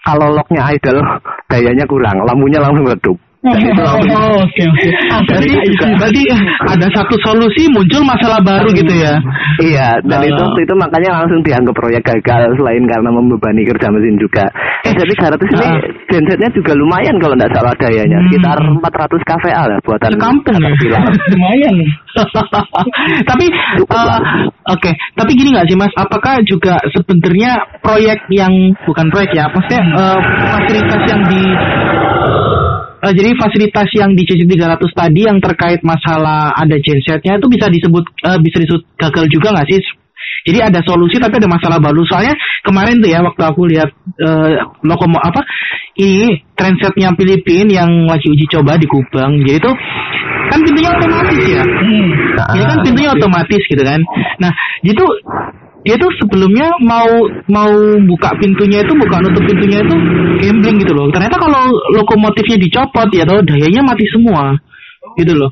kalau 0.00 0.32
locknya 0.32 0.64
idle 0.72 1.04
dayanya 1.52 1.84
kurang, 1.84 2.24
lampunya 2.24 2.64
langsung 2.64 2.88
redup. 2.88 3.20
Itu 3.40 3.72
Oh, 3.80 3.96
oke 4.44 4.62
oke. 4.68 4.88
Berarti, 5.32 5.48
juga. 5.64 5.86
berarti 5.96 6.22
ada 6.60 6.86
satu 6.92 7.16
solusi 7.24 7.72
muncul 7.72 8.04
masalah 8.04 8.36
baru 8.44 8.68
gitu 8.76 8.92
ya. 8.92 9.16
Iya, 9.64 9.96
dan 10.04 10.20
Ah. 10.20 10.28
itu 10.28 10.36
waktu 10.36 10.60
itu 10.68 10.74
makanya 10.76 11.10
langsung 11.24 11.40
dianggap 11.40 11.72
proyek 11.72 12.04
gagal 12.04 12.52
selain 12.60 12.84
karena 12.84 13.08
membebani 13.08 13.64
kerja 13.64 13.88
mesin 13.88 14.20
juga. 14.20 14.44
Eh, 14.84 14.92
jadi 14.92 15.12
300 15.16 15.48
ini 15.56 15.66
Ah. 15.72 15.80
gensetnya 16.12 16.48
juga 16.52 16.72
lumayan 16.76 17.16
kalau 17.16 17.32
nggak 17.32 17.52
salah 17.56 17.72
dayanya, 17.80 18.18
Hmm. 18.20 18.26
sekitar 18.28 18.58
400 18.60 19.22
kVA 19.24 19.62
lah 19.72 19.78
buatan 19.88 20.10
Sekampung 20.12 20.56
ya? 20.60 20.70
Lumayan. 21.32 21.74
tapi 23.30 23.46
eh, 23.80 24.18
oke, 24.68 24.90
tapi 25.16 25.30
gini 25.32 25.48
nggak 25.56 25.64
sih 25.64 25.76
Mas? 25.80 25.92
Apakah 25.96 26.44
juga 26.44 26.76
sebenarnya 26.92 27.56
proyek 27.80 28.20
yang 28.28 28.52
bukan 28.84 29.08
proyek 29.08 29.32
ya, 29.32 29.48
maksudnya 29.48 29.80
eh, 29.96 30.18
fasilitas 30.52 31.02
yang 31.08 31.22
di 31.24 31.42
eh, 33.10 33.14
jadi 33.18 33.30
fasilitas 33.34 33.88
yang 33.98 34.14
di 34.14 34.22
CC 34.22 34.46
300 34.46 34.78
tadi 34.94 35.20
yang 35.26 35.42
terkait 35.42 35.82
masalah 35.82 36.54
ada 36.54 36.78
gensetnya 36.78 37.42
itu 37.42 37.46
bisa 37.50 37.66
disebut 37.66 38.04
eh, 38.22 38.38
bisa 38.38 38.56
disebut 38.62 38.82
gagal 38.94 39.26
juga 39.26 39.50
nggak 39.58 39.66
sih? 39.66 39.82
Jadi 40.40 40.56
ada 40.62 40.80
solusi 40.80 41.20
tapi 41.20 41.36
ada 41.36 41.50
masalah 41.52 41.76
baru. 41.82 42.00
Soalnya 42.08 42.32
kemarin 42.64 43.02
tuh 43.04 43.12
ya 43.12 43.20
waktu 43.20 43.42
aku 43.44 43.68
lihat 43.68 43.90
eh, 44.16 44.50
lokomo 44.86 45.20
apa 45.20 45.44
ini 46.00 46.46
transetnya 46.56 47.12
Filipina 47.12 47.84
yang 47.84 47.90
lagi 48.08 48.30
uji 48.30 48.48
coba 48.48 48.80
di 48.80 48.88
Kubang. 48.88 49.44
Jadi 49.44 49.58
tuh 49.60 49.74
kan 50.48 50.58
pintunya 50.64 50.90
otomatis 50.90 51.40
ya. 51.44 51.62
Ini 52.56 52.64
kan 52.64 52.78
pintunya 52.80 53.10
otomatis 53.12 53.62
gitu 53.68 53.82
kan. 53.84 54.00
Nah, 54.40 54.52
itu 54.80 55.04
dia 55.80 55.96
tuh 55.96 56.12
sebelumnya 56.20 56.68
mau 56.84 57.08
mau 57.48 57.72
buka 58.04 58.36
pintunya 58.36 58.84
itu 58.84 58.92
buka 58.92 59.16
nutup 59.24 59.40
pintunya 59.48 59.80
itu 59.80 59.94
gambling 60.44 60.76
gitu 60.76 60.92
loh. 60.92 61.08
Ternyata 61.08 61.40
kalau 61.40 61.72
lokomotifnya 61.96 62.60
dicopot 62.60 63.08
ya 63.16 63.24
tuh 63.24 63.40
dayanya 63.48 63.80
mati 63.80 64.04
semua. 64.12 64.52
Gitu 65.16 65.32
loh. 65.32 65.48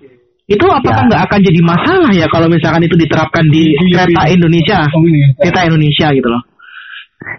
Itu 0.49 0.65
apakah 0.65 1.05
Ya. 1.05 1.09
nggak 1.09 1.23
akan 1.29 1.41
jadi 1.45 1.61
masalah 1.61 2.11
ya 2.13 2.27
kalau 2.29 2.49
misalkan 2.49 2.85
itu 2.85 2.97
diterapkan 2.97 3.45
di 3.49 3.73
kereta 3.93 4.23
Indonesia? 4.29 4.79
Oh. 4.93 5.05
Kereta 5.41 5.61
Indonesia 5.69 6.09
gitu 6.13 6.29
loh. 6.29 6.43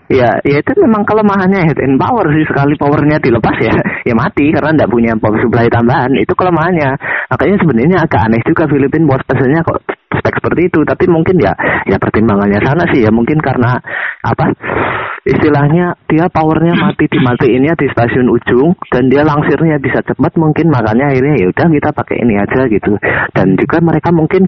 Ya, 0.10 0.29
ya 0.43 0.60
itu 0.60 0.72
memang 0.75 1.08
kelemahannya 1.08 1.65
head 1.65 1.79
and 1.79 1.96
power 1.98 2.25
sih 2.36 2.43
sekali 2.46 2.75
powernya 2.75 3.15
dilepas 3.22 3.55
ya, 3.63 3.74
ya 4.10 4.13
mati 4.17 4.51
karena 4.51 4.75
nggak 4.75 4.91
punya 4.91 5.13
power 5.17 5.38
supply 5.41 5.69
tambahan. 5.69 6.10
Itu 6.17 6.34
kelemahannya. 6.34 6.89
Makanya 7.29 7.55
sebenarnya 7.62 7.98
agak 8.05 8.22
aneh 8.29 8.41
juga 8.46 8.65
Filipin 8.65 9.05
buat 9.05 9.22
pesennya 9.29 9.62
kok 9.62 9.99
spek 10.19 10.38
seperti 10.43 10.69
itu. 10.69 10.79
Tapi 10.83 11.07
mungkin 11.07 11.39
ya, 11.39 11.55
ya 11.88 11.97
pertimbangannya 11.97 12.59
sana 12.61 12.83
sih 12.91 13.01
ya 13.07 13.11
mungkin 13.11 13.39
karena 13.39 13.79
apa 14.19 14.51
istilahnya 15.23 15.95
dia 16.07 16.27
powernya 16.31 16.75
mati 16.75 17.07
dimatiin 17.07 17.71
di 17.75 17.88
stasiun 17.91 18.27
ujung 18.31 18.75
dan 18.91 19.07
dia 19.07 19.23
langsirnya 19.23 19.79
bisa 19.79 20.03
cepat 20.03 20.35
mungkin 20.39 20.71
makanya 20.71 21.11
akhirnya 21.11 21.35
ya 21.39 21.47
udah 21.51 21.67
kita 21.71 21.89
pakai 21.95 22.15
ini 22.23 22.35
aja 22.39 22.61
gitu. 22.67 22.93
Dan 23.31 23.55
juga 23.55 23.77
mereka 23.79 24.11
mungkin 24.11 24.47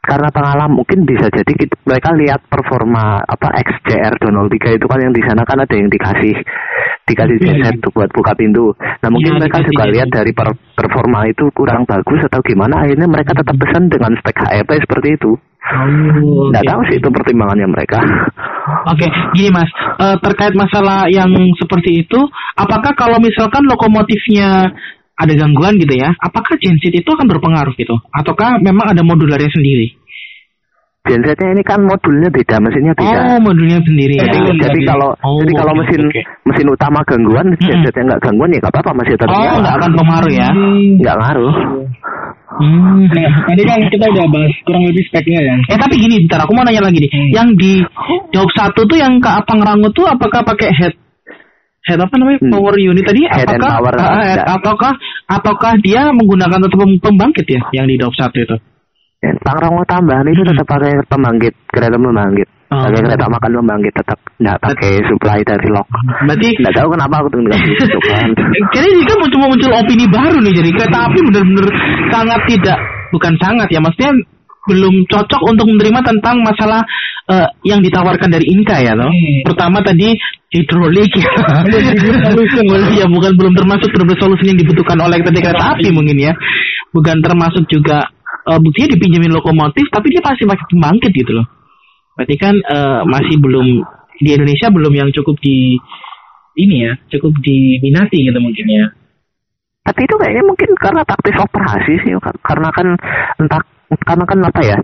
karena 0.00 0.28
pengalaman 0.28 0.74
mungkin 0.74 1.04
bisa 1.04 1.28
jadi 1.28 1.52
kita, 1.52 1.76
mereka 1.84 2.10
lihat 2.16 2.40
performa 2.48 3.20
apa 3.20 3.52
XJR 3.60 4.16
203 4.16 4.80
itu 4.80 4.86
kan 4.88 4.98
yang 4.98 5.12
di 5.12 5.20
sana 5.20 5.44
kan 5.44 5.60
ada 5.60 5.74
yang 5.76 5.86
dikasih 5.86 6.34
dikasih 7.04 7.36
Iya, 7.36 7.44
genset 7.44 7.74
tuh 7.80 7.92
buat 7.92 8.08
buka 8.10 8.32
pintu. 8.32 8.72
Nah 9.02 9.08
mungkin 9.08 9.34
Iya, 9.34 9.38
mereka 9.38 9.60
dikasih 9.60 9.68
juga 9.68 9.82
genset. 9.82 9.94
lihat 9.94 10.08
dari 10.10 10.32
per- 10.32 10.58
performa 10.72 11.20
itu 11.26 11.44
kurang 11.52 11.82
bagus 11.84 12.20
atau 12.24 12.40
gimana 12.40 12.80
akhirnya 12.80 13.04
mereka 13.04 13.34
tetap 13.34 13.56
pesan 13.56 13.86
dengan 13.86 14.16
spek 14.16 14.36
HEP 14.40 14.70
seperti 14.80 15.08
itu. 15.14 15.32
Oh, 15.60 16.48
Nggak 16.48 16.64
tahu 16.64 16.80
sih 16.88 16.96
itu 16.96 17.08
pertimbangannya 17.12 17.68
mereka. 17.68 18.00
Oke, 18.88 19.04
gini 19.36 19.52
mas, 19.52 19.68
Eh, 20.00 20.16
terkait 20.24 20.56
masalah 20.56 21.04
yang 21.06 21.28
seperti 21.54 22.00
itu, 22.00 22.16
apakah 22.56 22.96
kalau 22.96 23.20
misalkan 23.20 23.68
lokomotifnya 23.68 24.72
ada 25.20 25.32
gangguan 25.36 25.76
gitu 25.76 25.92
ya, 25.92 26.16
apakah 26.16 26.56
genset 26.56 26.96
itu 26.96 27.04
akan 27.06 27.28
berpengaruh 27.28 27.76
gitu? 27.76 27.92
Ataukah 28.10 28.56
memang 28.58 28.96
ada 28.96 29.04
modularnya 29.04 29.52
sendiri? 29.52 29.92
Gensetnya 31.00 31.56
ini 31.56 31.64
kan 31.64 31.80
modulnya 31.80 32.28
beda, 32.28 32.60
mesinnya 32.60 32.92
beda. 32.92 33.08
Oh, 33.08 33.38
modulnya 33.40 33.80
sendiri 33.80 34.20
ya. 34.20 34.24
Jadi, 34.28 34.38
jadi 34.60 34.80
kalau 34.84 35.16
Oh, 35.24 35.40
jadi 35.40 35.52
kalau 35.56 35.72
mesin 35.72 36.00
oke. 36.04 36.20
mesin 36.44 36.66
utama 36.68 37.00
gangguan, 37.08 37.46
gensetnya 37.56 38.04
nggak 38.04 38.20
gangguan 38.20 38.52
ya 38.52 38.58
nggak 38.60 38.72
apa-apa 38.76 38.92
masih 39.00 39.12
tetap 39.16 39.32
Oh, 39.32 39.40
nyala. 39.40 39.58
nggak 39.64 39.76
akan 39.80 39.92
pengaruh 39.96 40.32
ya? 40.32 40.48
nggak 41.00 41.16
ngaruh. 41.16 41.54
Hmm. 42.60 43.08
Nah, 43.08 43.32
tadi 43.48 43.62
kan 43.64 43.80
kita 43.88 44.04
udah 44.12 44.26
bahas 44.28 44.52
kurang 44.68 44.84
lebih 44.84 45.00
speknya 45.08 45.40
ya. 45.40 45.54
Eh 45.72 45.78
tapi 45.80 45.96
gini, 45.96 46.20
bentar 46.28 46.44
aku 46.44 46.52
mau 46.52 46.60
nanya 46.68 46.84
lagi 46.84 47.00
nih. 47.00 47.10
Yang 47.32 47.48
di 47.56 47.72
Jawab 48.30 48.50
satu 48.52 48.84
tuh 48.84 48.98
yang 49.00 49.16
ke 49.18 49.26
Apang 49.26 49.64
Rango 49.64 49.88
tuh 49.90 50.04
apakah 50.06 50.44
pakai 50.44 50.68
head 50.70 50.94
head 51.82 51.98
apa 51.98 52.14
namanya 52.14 52.38
Hmm. 52.40 52.52
power 52.52 52.74
unit 52.76 53.02
tadi? 53.02 53.22
Head 53.24 53.46
apakah 53.46 53.70
power, 53.78 53.94
ah, 53.94 54.20
head- 54.20 54.38
enggak. 54.38 54.46
ataukah 54.56 54.92
ataukah 55.26 55.72
dia 55.80 56.02
menggunakan 56.10 56.58
tetap 56.60 56.78
pem- 56.78 57.00
pembangkit 57.00 57.46
ya 57.46 57.60
yang 57.72 57.86
di 57.86 57.96
Jawab 57.96 58.14
satu 58.14 58.36
itu? 58.36 58.56
Ya, 59.20 59.36
tambahan 59.84 60.24
itu 60.26 60.40
tetap 60.42 60.64
pakai 60.64 60.96
pembangkit, 61.04 61.52
kereta 61.68 61.92
pembangkit. 61.94 62.48
Oh. 62.70 62.80
Pakai 62.80 63.02
kereta 63.02 63.26
makan 63.26 63.50
pembangkit 63.58 63.92
tetap 63.92 64.18
nggak 64.38 64.58
pakai 64.62 64.92
supply 65.04 65.38
dari 65.42 65.68
lock. 65.68 65.84
Berarti 66.24 66.48
Nggak 66.56 66.74
tahu 66.74 66.88
kenapa 66.94 67.14
aku 67.20 67.28
tuh 67.28 67.40
nggak 67.42 67.58
gitu 67.60 67.98
kan. 68.08 68.28
jadi 68.70 68.86
ini 68.88 69.02
kan 69.04 69.16
muncul 69.18 69.40
muncul 69.44 69.70
opini 69.74 70.06
baru 70.06 70.38
nih 70.38 70.54
jadi 70.54 70.70
kereta 70.72 70.98
api 71.04 71.18
benar-benar 71.20 71.66
sangat 72.08 72.40
tidak 72.48 72.78
bukan 73.10 73.32
sangat 73.36 73.68
ya 73.68 73.80
maksudnya 73.82 74.12
belum 74.68 75.08
cocok 75.08 75.42
untuk 75.48 75.66
menerima 75.72 76.00
tentang 76.04 76.44
masalah 76.44 76.84
eh, 77.30 77.48
yang 77.64 77.80
ditawarkan 77.80 78.28
dari 78.28 78.44
Inka 78.52 78.84
ya 78.84 78.92
loh. 78.92 79.08
Hmm. 79.08 79.40
Pertama 79.48 79.80
tadi 79.80 80.12
hidrolik 80.52 81.12
ya. 81.16 81.30
ya 83.00 83.06
bukan 83.08 83.32
belum 83.38 83.54
termasuk 83.56 83.88
benar 83.94 84.18
solusi 84.20 84.50
yang 84.52 84.58
dibutuhkan 84.60 85.00
oleh 85.00 85.22
PT 85.24 85.36
kereta 85.40 85.76
api 85.76 85.88
mungkin 85.94 86.18
ya. 86.20 86.32
Bukan 86.92 87.24
termasuk 87.24 87.64
juga 87.72 88.04
eh, 88.50 88.60
buktinya 88.60 88.92
dipinjemin 88.98 89.32
lokomotif 89.32 89.88
tapi 89.88 90.12
dia 90.12 90.20
pasti 90.20 90.44
pakai 90.44 90.66
pembangkit 90.68 91.12
gitu 91.14 91.32
loh. 91.40 91.46
Berarti 92.18 92.36
kan 92.36 92.54
eh, 92.54 93.00
masih 93.08 93.40
belum 93.40 93.66
di 94.20 94.30
Indonesia 94.36 94.68
belum 94.68 94.92
yang 94.92 95.08
cukup 95.16 95.40
di 95.40 95.80
ini 96.60 96.84
ya, 96.84 96.92
cukup 97.16 97.32
diminati 97.40 98.20
gitu 98.20 98.36
mungkin 98.36 98.66
ya. 98.68 98.86
Tapi 99.80 100.04
itu 100.04 100.14
kayaknya 100.20 100.44
mungkin 100.44 100.70
karena 100.76 101.02
taktis 101.08 101.36
operasi 101.40 101.94
sih, 102.04 102.12
Kar- 102.20 102.42
karena 102.44 102.68
kan 102.68 102.86
entah 103.40 103.62
karena 104.06 104.24
kan 104.26 104.38
apa 104.46 104.60
ya. 104.62 104.78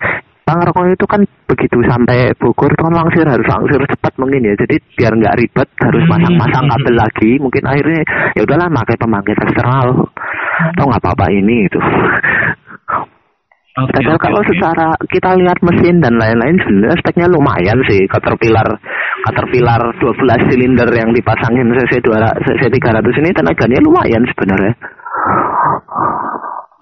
Pangrango 0.47 0.87
itu 0.87 1.07
kan 1.11 1.27
begitu 1.51 1.75
sampai 1.91 2.31
Bogor 2.39 2.71
itu 2.71 2.79
kan 2.79 2.95
langsir 2.95 3.27
harus 3.27 3.43
langsir 3.51 3.83
cepat 3.83 4.15
mungkin 4.15 4.47
ya. 4.47 4.55
Jadi 4.55 4.79
biar 4.95 5.13
nggak 5.19 5.37
ribet 5.43 5.69
harus 5.83 6.03
Hmm. 6.07 6.11
masang-masang 6.15 6.67
kabel 6.71 6.95
lagi. 6.95 7.31
Mungkin 7.43 7.67
akhirnya 7.67 8.01
ya 8.39 8.41
udahlah 8.47 8.71
pakai 8.71 8.95
pembangkit 8.95 9.39
eksternal. 9.43 10.07
Atau 10.71 10.85
nggak 10.87 11.03
apa-apa 11.03 11.27
ini 11.35 11.67
itu. 11.67 11.81
Padahal 13.77 14.17
oke, 14.17 14.25
kalau 14.25 14.41
oke. 14.41 14.49
secara 14.55 14.89
kita 15.11 15.31
lihat 15.37 15.59
mesin 15.67 16.01
dan 16.01 16.15
lain-lain 16.17 16.57
sebenarnya 16.63 16.97
speknya 17.03 17.27
lumayan 17.27 17.79
sih. 17.91 18.07
Caterpillar 18.07 18.71
Caterpillar 19.27 19.83
12 19.99 20.47
silinder 20.49 20.89
yang 20.95 21.11
dipasangin 21.11 21.75
CC 21.75 21.99
200 22.01 22.41
CC 22.47 22.63
300 22.71 23.21
ini 23.21 23.31
tenaganya 23.35 23.83
lumayan 23.83 24.23
sebenarnya. 24.31 24.73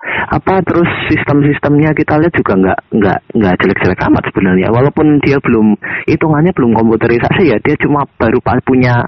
Apa 0.04 0.60
terus 0.64 0.88
sistem-sistemnya 1.08 1.96
kita 1.96 2.20
lihat 2.20 2.34
juga 2.36 2.52
nggak 2.56 2.78
nggak 2.92 3.18
nggak 3.40 3.54
jelek-jelek 3.60 4.00
amat 4.08 4.22
sebenarnya. 4.28 4.68
Walaupun 4.72 5.20
dia 5.24 5.36
belum 5.40 5.76
hitungannya 6.08 6.52
belum 6.52 6.72
komputerisasi 6.76 7.52
ya, 7.52 7.56
dia 7.60 7.76
cuma 7.80 8.04
baru 8.20 8.40
punya 8.64 9.04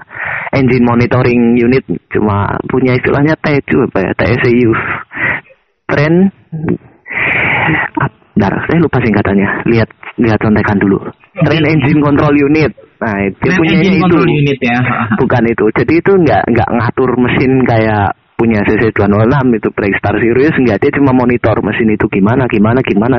engine 0.53 0.85
monitoring 0.85 1.57
unit, 1.57 1.85
cuma 2.09 2.57
punya 2.69 2.97
istilahnya 2.97 3.37
TECU 3.37 3.87
apa 3.89 3.99
ya, 4.01 4.11
TSEU. 4.17 4.71
Tren 5.87 6.13
Bentar, 8.37 8.53
saya 8.69 8.77
lupa 8.77 9.01
singkatannya. 9.01 9.65
Lihat 9.65 9.89
lihat 10.21 10.37
contekan 10.37 10.77
dulu. 10.77 11.01
Train 11.41 11.65
Engine 11.73 11.97
Control 12.05 12.37
Unit. 12.37 12.69
Nah, 13.01 13.17
dia 13.33 13.49
Train 13.49 13.57
punya 13.57 13.77
itu. 13.81 14.17
unit 14.29 14.59
ya. 14.61 14.77
Bukan 15.17 15.43
itu. 15.49 15.65
Jadi 15.73 15.93
itu 15.97 16.11
nggak 16.13 16.45
nggak 16.45 16.69
ngatur 16.69 17.17
mesin 17.17 17.65
kayak 17.65 18.13
punya 18.37 18.61
CC 18.63 18.93
206 18.93 19.57
itu 19.57 19.67
Breakstar 19.73 20.13
Sirius 20.15 20.53
nggak 20.53 20.77
dia 20.77 20.91
cuma 20.93 21.09
monitor 21.09 21.57
mesin 21.59 21.89
itu 21.89 22.05
gimana 22.05 22.45
gimana 22.45 22.85
gimana 22.85 23.17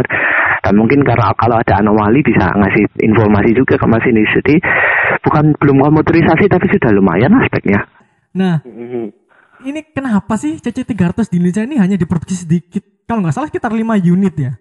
dan 0.62 0.74
mungkin 0.78 1.02
karena 1.02 1.34
kalau 1.34 1.58
ada 1.58 1.82
anomali 1.82 2.22
bisa 2.22 2.54
ngasih 2.54 2.86
informasi 3.02 3.50
juga 3.52 3.74
ke 3.74 3.86
masinis 3.90 4.30
jadi 4.38 4.62
bukan 5.18 5.58
belum 5.58 5.76
komuterisasi 5.82 6.46
tapi 6.46 6.66
sudah 6.70 6.90
lumayan 6.94 7.34
aspeknya. 7.34 7.82
Nah, 8.38 8.62
Mhm. 8.62 9.10
ini 9.66 9.80
kenapa 9.90 10.38
sih 10.38 10.56
CC300 10.56 11.26
di 11.26 11.42
Indonesia 11.42 11.66
ini 11.66 11.76
hanya 11.76 11.96
diproduksi 11.98 12.46
sedikit? 12.46 13.02
Kalau 13.02 13.18
nggak 13.18 13.34
salah 13.34 13.50
sekitar 13.50 13.74
5 13.74 13.98
unit 13.98 14.34
ya. 14.38 14.52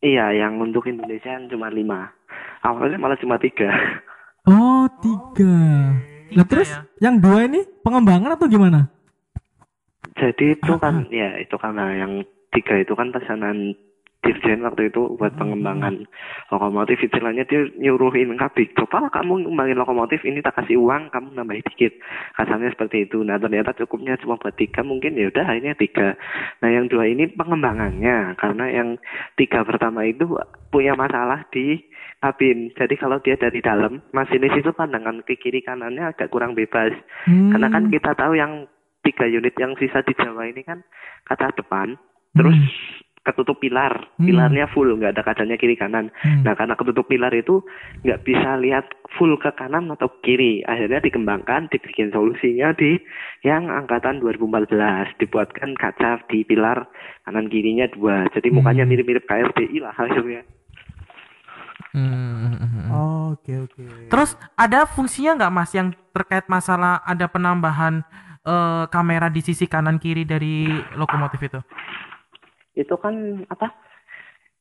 Iya, 0.00 0.36
yang 0.36 0.60
untuk 0.60 0.84
Indonesia 0.84 1.28
yang 1.28 1.48
cuma 1.48 1.72
lima. 1.72 2.12
Awalnya 2.60 3.00
malah 3.00 3.16
cuma 3.16 3.40
tiga. 3.40 3.72
Oh, 4.44 4.84
tiga. 5.00 5.56
Nah 6.28 6.44
Tiga 6.44 6.44
terus 6.44 6.68
ya. 6.68 6.84
yang 7.00 7.16
dua 7.16 7.48
ini 7.48 7.64
pengembangan 7.84 8.34
atau 8.34 8.48
gimana? 8.48 8.88
Jadi 10.16 10.56
itu 10.56 10.72
kan, 10.80 11.04
ya 11.12 11.36
itu 11.36 11.54
karena 11.60 11.92
yang 11.94 12.24
tiga 12.54 12.80
itu 12.80 12.96
kan 12.96 13.12
pesanan 13.12 13.76
Dirjen 14.24 14.64
waktu 14.64 14.88
itu 14.88 15.20
buat 15.20 15.36
pengembangan 15.36 16.08
lokomotif. 16.48 16.96
Istilahnya 17.04 17.44
dia 17.44 17.68
nyuruhin 17.76 18.32
kabik 18.40 18.72
coba 18.72 19.12
kamu 19.12 19.44
ngembangin 19.44 19.76
lokomotif 19.76 20.24
ini 20.24 20.40
tak 20.40 20.56
kasih 20.56 20.80
uang 20.80 21.12
kamu 21.12 21.36
nambahin 21.36 21.60
dikit. 21.68 21.92
Kasarnya 22.32 22.72
seperti 22.72 23.04
itu. 23.04 23.20
Nah 23.20 23.36
ternyata 23.36 23.76
cukupnya 23.76 24.16
cuma 24.16 24.40
buat 24.40 24.56
tiga 24.56 24.80
mungkin 24.80 25.20
ya 25.20 25.28
udah 25.28 25.44
akhirnya 25.44 25.76
tiga. 25.76 26.16
Nah 26.64 26.68
yang 26.72 26.88
dua 26.88 27.04
ini 27.04 27.28
pengembangannya 27.36 28.32
karena 28.40 28.64
yang 28.72 28.88
tiga 29.36 29.60
pertama 29.60 30.08
itu 30.08 30.24
punya 30.72 30.96
masalah 30.96 31.44
di 31.52 31.84
kabin 32.24 32.72
jadi 32.72 32.96
kalau 32.96 33.20
dia 33.20 33.36
dari 33.36 33.60
dalam 33.60 34.00
masinis 34.16 34.56
itu 34.56 34.72
pandangan 34.72 35.20
ke 35.28 35.36
kiri 35.36 35.60
kanannya 35.60 36.08
agak 36.16 36.32
kurang 36.32 36.56
bebas 36.56 36.96
Hmm. 37.28 37.52
karena 37.52 37.68
kan 37.68 37.92
kita 37.92 38.16
tahu 38.16 38.32
yang 38.40 38.64
tiga 39.04 39.28
unit 39.28 39.52
yang 39.60 39.76
sisa 39.76 40.00
di 40.00 40.16
Jawa 40.16 40.48
ini 40.48 40.64
kan 40.64 40.80
kaca 41.28 41.52
depan, 41.52 42.00
terus 42.32 42.56
ketutup 43.24 43.56
pilar, 43.56 44.12
Hmm. 44.16 44.28
pilarnya 44.28 44.68
full, 44.72 44.96
nggak 44.96 45.16
ada 45.16 45.22
kacanya 45.24 45.56
kiri 45.56 45.76
kanan. 45.76 46.12
Hmm. 46.20 46.44
Nah 46.44 46.52
karena 46.52 46.76
ketutup 46.76 47.08
pilar 47.08 47.32
itu 47.32 47.64
nggak 48.04 48.20
bisa 48.24 48.56
lihat 48.60 48.84
full 49.16 49.36
ke 49.40 49.52
kanan 49.56 49.88
atau 49.92 50.08
kiri, 50.20 50.60
akhirnya 50.64 51.00
dikembangkan, 51.00 51.72
dibikin 51.72 52.12
solusinya 52.12 52.76
di 52.76 53.00
yang 53.44 53.68
angkatan 53.72 54.20
2014, 54.20 55.12
dibuatkan 55.20 55.72
kaca 55.76 56.24
di 56.28 56.44
pilar 56.44 56.88
kanan 57.24 57.48
kirinya 57.48 57.88
dua, 57.88 58.28
jadi 58.32 58.48
mukanya 58.52 58.84
Hmm. 58.84 58.92
mirip-mirip 58.92 59.24
KRDI 59.24 59.84
lah 59.84 59.96
hasilnya. 59.96 60.44
Hmm. 61.94 62.90
Oke 63.30 63.54
oke. 63.62 64.10
Terus 64.10 64.34
ada 64.58 64.82
fungsinya 64.84 65.38
nggak 65.38 65.52
mas 65.54 65.70
yang 65.70 65.94
terkait 66.10 66.50
masalah 66.50 66.98
ada 67.06 67.30
penambahan 67.30 68.02
eh, 68.42 68.84
kamera 68.90 69.30
di 69.30 69.40
sisi 69.40 69.70
kanan 69.70 70.02
kiri 70.02 70.26
dari 70.26 70.66
lokomotif 70.98 71.38
itu? 71.38 71.62
itu 72.74 72.94
kan 72.98 73.46
apa 73.46 73.70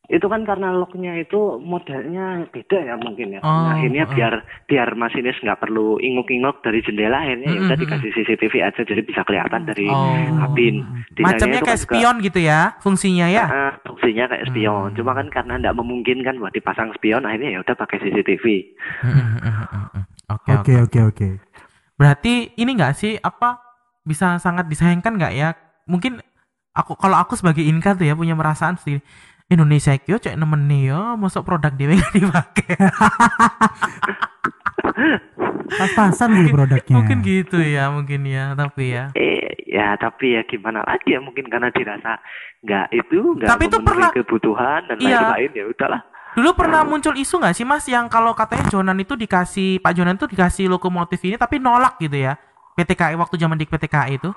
itu 0.04 0.28
kan 0.28 0.44
karena 0.44 0.76
locknya 0.76 1.16
itu 1.16 1.64
modelnya 1.64 2.44
beda 2.52 2.76
ya 2.76 2.96
mungkin 3.00 3.36
ya 3.36 3.40
Oh, 3.40 3.48
nah 3.64 3.80
akhirnya 3.80 4.04
oh. 4.04 4.12
biar 4.12 4.34
biar 4.68 4.90
masinis 4.94 5.40
nggak 5.40 5.64
perlu 5.64 5.96
inguk-inguk 5.98 6.60
dari 6.60 6.84
jendela 6.84 7.24
akhirnya 7.24 7.48
ya 7.48 7.60
udah 7.62 7.72
Mm, 7.72 7.80
mm, 7.80 7.84
dikasih 7.88 8.12
CCTV 8.12 8.54
aja 8.60 8.82
jadi 8.84 9.00
bisa 9.00 9.24
kelihatan 9.24 9.64
dari 9.64 9.88
Oh. 9.88 10.44
kabin 10.44 10.84
Macamnya 11.16 11.64
kayak 11.64 11.72
kan 11.72 11.80
juga, 11.80 11.88
spion 11.88 12.16
gitu 12.20 12.40
ya 12.40 12.60
fungsinya 12.84 13.28
ya? 13.32 13.46
ah, 13.48 13.74
fungsinya 13.82 14.26
kayak 14.28 14.46
spion 14.52 14.92
Hmm. 14.92 14.98
cuma 15.00 15.12
kan 15.14 15.28
karena 15.32 15.54
nggak 15.58 15.78
memungkinkan 15.78 16.36
buat 16.36 16.52
dipasang 16.52 16.92
spion 16.94 17.24
akhirnya 17.24 17.56
ya 17.56 17.60
udah 17.64 17.76
pakai 17.78 17.98
CCTV 18.02 18.46
Oke 20.26 20.52
oke. 20.52 20.56
Oke 20.58 20.74
oke 20.80 21.00
oke. 21.06 21.28
Berarti 21.94 22.34
ini 22.56 22.72
nggak 22.74 22.94
sih 22.94 23.14
apa 23.16 23.60
bisa 24.02 24.36
sangat 24.36 24.68
disayangkan 24.68 25.16
nggak 25.16 25.34
ya? 25.34 25.54
Mungkin 25.86 26.20
aku 26.74 26.98
kalau 26.98 27.16
aku 27.16 27.36
sebagai 27.36 27.62
Inka 27.62 27.94
tuh 27.94 28.04
ya 28.04 28.16
punya 28.16 28.34
perasaan 28.34 28.76
sih 28.76 28.98
Indonesia 29.46 29.92
kyo 29.96 30.18
cek 30.18 30.34
nemen 30.34 30.66
nih 30.66 30.90
ya 30.90 31.14
masuk 31.14 31.44
produk 31.44 31.70
dia 31.70 31.92
nggak 31.92 32.14
dipakai 32.14 32.74
Pas-pasan 35.64 36.30
gitu 36.38 36.54
produknya. 36.54 36.94
mungkin 36.94 37.18
gitu 37.22 37.58
ya 37.58 37.90
mungkin 37.90 38.22
ya 38.24 38.54
tapi 38.54 38.94
ya. 38.94 39.10
Eh 39.14 39.42
ya 39.66 39.96
tapi 39.96 40.34
ya 40.34 40.42
gimana 40.44 40.84
lagi 40.84 41.12
ya 41.12 41.20
mungkin 41.20 41.48
karena 41.48 41.70
dirasa 41.70 42.20
nggak 42.62 42.86
itu 42.94 43.18
nggak 43.36 43.50
Tapi 43.50 43.64
itu 43.64 43.78
memenuhi 43.78 43.88
pernah- 43.90 44.12
kebutuhan 44.14 44.82
dan 44.86 44.98
Iya. 45.00 45.18
lain-lain 45.20 45.52
ya 45.52 45.66
udahlah. 45.68 46.02
Dulu 46.34 46.50
pernah 46.56 46.82
muncul 46.84 47.14
isu 47.14 47.36
nggak 47.38 47.54
sih 47.54 47.64
mas 47.64 47.86
yang 47.86 48.06
kalau 48.08 48.34
katanya 48.34 48.66
Jonan 48.68 48.98
itu 48.98 49.14
dikasih 49.14 49.78
Pak 49.80 49.94
Jonan 49.94 50.16
itu 50.16 50.26
dikasih 50.26 50.66
lokomotif 50.68 51.22
ini 51.22 51.38
tapi 51.38 51.58
nolak 51.58 51.98
gitu 52.00 52.18
ya? 52.18 52.38
PTKI 52.74 53.14
waktu 53.16 53.36
zaman 53.38 53.54
di 53.56 53.66
PTKI 53.66 54.18
itu. 54.18 54.30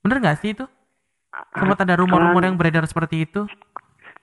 Bener 0.00 0.16
nggak 0.18 0.36
sih 0.38 0.52
itu? 0.52 0.64
Sempat 1.50 1.80
ada 1.80 1.96
rumor-rumor 1.96 2.40
yang 2.42 2.56
beredar 2.56 2.84
seperti 2.84 3.24
itu 3.24 3.44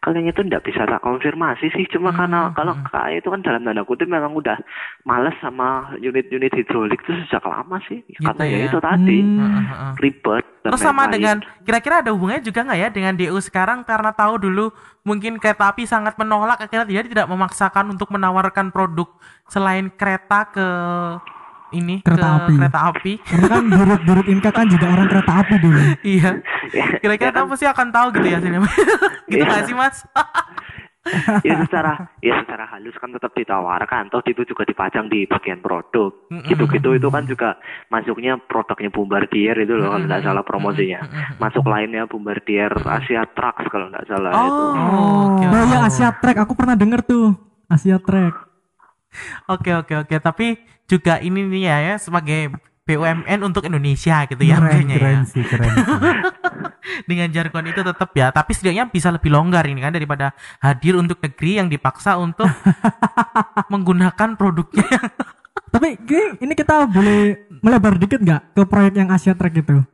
kalian 0.10 0.34
itu 0.34 0.42
nggak 0.42 0.66
bisa 0.66 0.90
tak 0.90 1.06
konfirmasi 1.06 1.70
sih 1.70 1.86
cuma 1.94 2.10
Hmm, 2.10 2.18
karena 2.26 2.40
kalau 2.58 2.74
hmm. 2.74 2.90
KAI 2.90 3.22
itu 3.22 3.30
kan 3.30 3.46
dalam 3.46 3.62
tanda 3.62 3.86
kutip 3.86 4.10
memang 4.10 4.34
udah 4.34 4.58
males 5.06 5.38
sama 5.38 5.94
unit-unit 6.02 6.50
hidrolik 6.58 7.06
itu 7.06 7.14
sejak 7.30 7.46
lama 7.46 7.78
sih 7.86 8.02
karena 8.18 8.44
ya 8.50 8.58
ya. 8.58 8.68
itu 8.74 8.80
tadi 8.82 9.18
Hmm. 9.22 9.38
Heeh, 9.38 9.64
heeh. 9.70 9.94
ribet 10.02 10.46
Terus 10.60 10.82
sama 10.82 11.08
dengan 11.08 11.40
kira-kira 11.64 12.02
ada 12.02 12.12
hubungannya 12.12 12.42
juga 12.42 12.66
nggak 12.66 12.80
ya 12.82 12.90
dengan 12.90 13.14
DU 13.14 13.38
sekarang 13.40 13.86
karena 13.86 14.10
tahu 14.12 14.42
dulu 14.42 14.74
mungkin 15.06 15.38
kereta 15.38 15.70
api 15.70 15.86
sangat 15.86 16.18
menolak 16.18 16.60
akhirnya 16.60 16.90
dia 16.90 17.02
tidak 17.06 17.30
memaksakan 17.30 17.94
untuk 17.94 18.10
menawarkan 18.10 18.74
produk 18.74 19.08
selain 19.48 19.88
kereta 19.94 20.50
ke 20.50 20.68
ini 21.72 21.96
Kereta 22.00 22.20
ke 22.20 22.36
api. 22.40 22.54
kereta 22.56 22.80
api. 22.88 23.14
Karena 23.20 23.48
kan 23.48 23.64
Burut-Burut 23.68 24.28
Inka 24.28 24.50
kan 24.50 24.66
juga 24.66 24.86
orang 24.88 25.08
kereta 25.08 25.34
api 25.40 25.56
dulu. 25.58 25.80
iya. 26.16 26.32
Ya, 26.70 26.86
Kira-kira 26.98 27.32
ya 27.32 27.42
apa 27.42 27.56
sih 27.56 27.66
akan 27.66 27.88
tahu 27.90 28.08
gitu 28.14 28.28
ya 28.28 28.40
sini. 28.40 28.58
gitu 29.32 29.38
Iya. 29.38 29.46
nggak 29.46 29.64
sih 29.64 29.76
Mas? 29.76 29.98
ya 31.42 31.64
secara 31.64 32.12
ya 32.20 32.38
secara 32.44 32.70
halus 32.70 32.94
kan 32.96 33.10
tetap 33.10 33.34
ditawarkan 33.34 34.12
toh 34.12 34.22
itu 34.22 34.46
juga 34.46 34.62
dipajang 34.62 35.10
di 35.10 35.26
bagian 35.26 35.58
produk 35.58 36.12
gitu-gitu 36.46 36.94
itu 36.94 37.08
kan 37.08 37.26
juga 37.26 37.58
masuknya 37.90 38.38
produknya 38.38 38.92
Bombardier 38.92 39.58
itu 39.58 39.74
loh 39.74 39.90
kalau 39.90 40.06
nggak 40.06 40.22
salah 40.22 40.44
promosinya 40.44 41.02
masuk 41.40 41.66
lainnya 41.66 42.06
Bombardier 42.06 42.70
Asia 42.78 43.26
Trucks 43.28 43.66
kalau 43.68 43.90
nggak 43.90 44.06
salah 44.06 44.32
itu 44.38 44.54
Oh, 44.54 45.34
oke. 45.34 45.46
Oh 45.48 45.66
ya 45.66 45.80
Asia 45.82 46.10
Trek, 46.14 46.38
aku 46.38 46.54
pernah 46.54 46.76
denger 46.76 47.02
tuh. 47.02 47.34
Asia 47.66 47.98
Trek. 47.98 48.36
Oke 49.50 49.74
oke 49.74 50.06
oke, 50.06 50.16
tapi 50.22 50.62
juga 50.86 51.18
ini 51.22 51.46
nih 51.46 51.64
ya, 51.66 51.78
ya 51.82 51.96
sebagai 51.98 52.54
BUMN 52.90 53.46
untuk 53.46 53.70
Indonesia 53.70 54.26
gitu 54.26 54.42
ya 54.42 54.58
keren 54.58 54.90
ya. 54.90 54.98
keren 54.98 55.22
sih 55.30 55.46
keren. 55.46 55.70
sih. 55.70 55.86
dengan 57.10 57.30
jargon 57.30 57.70
itu 57.70 57.86
tetap 57.86 58.10
ya 58.18 58.34
tapi 58.34 58.50
setidaknya 58.58 58.90
bisa 58.90 59.14
lebih 59.14 59.30
longgar 59.30 59.62
ini 59.70 59.78
kan 59.78 59.94
daripada 59.94 60.34
hadir 60.58 60.98
untuk 60.98 61.22
negeri 61.22 61.62
yang 61.62 61.70
dipaksa 61.70 62.18
untuk 62.18 62.50
menggunakan 63.74 64.34
produknya 64.34 64.90
Tapi 65.70 66.02
ini, 66.02 66.50
ini 66.50 66.54
kita 66.58 66.90
boleh 66.90 67.46
melebar 67.62 68.02
dikit 68.02 68.18
nggak 68.26 68.58
ke 68.58 68.62
proyek 68.66 68.98
yang 68.98 69.14
Asia 69.14 69.38
Trek 69.38 69.54
itu? 69.54 69.86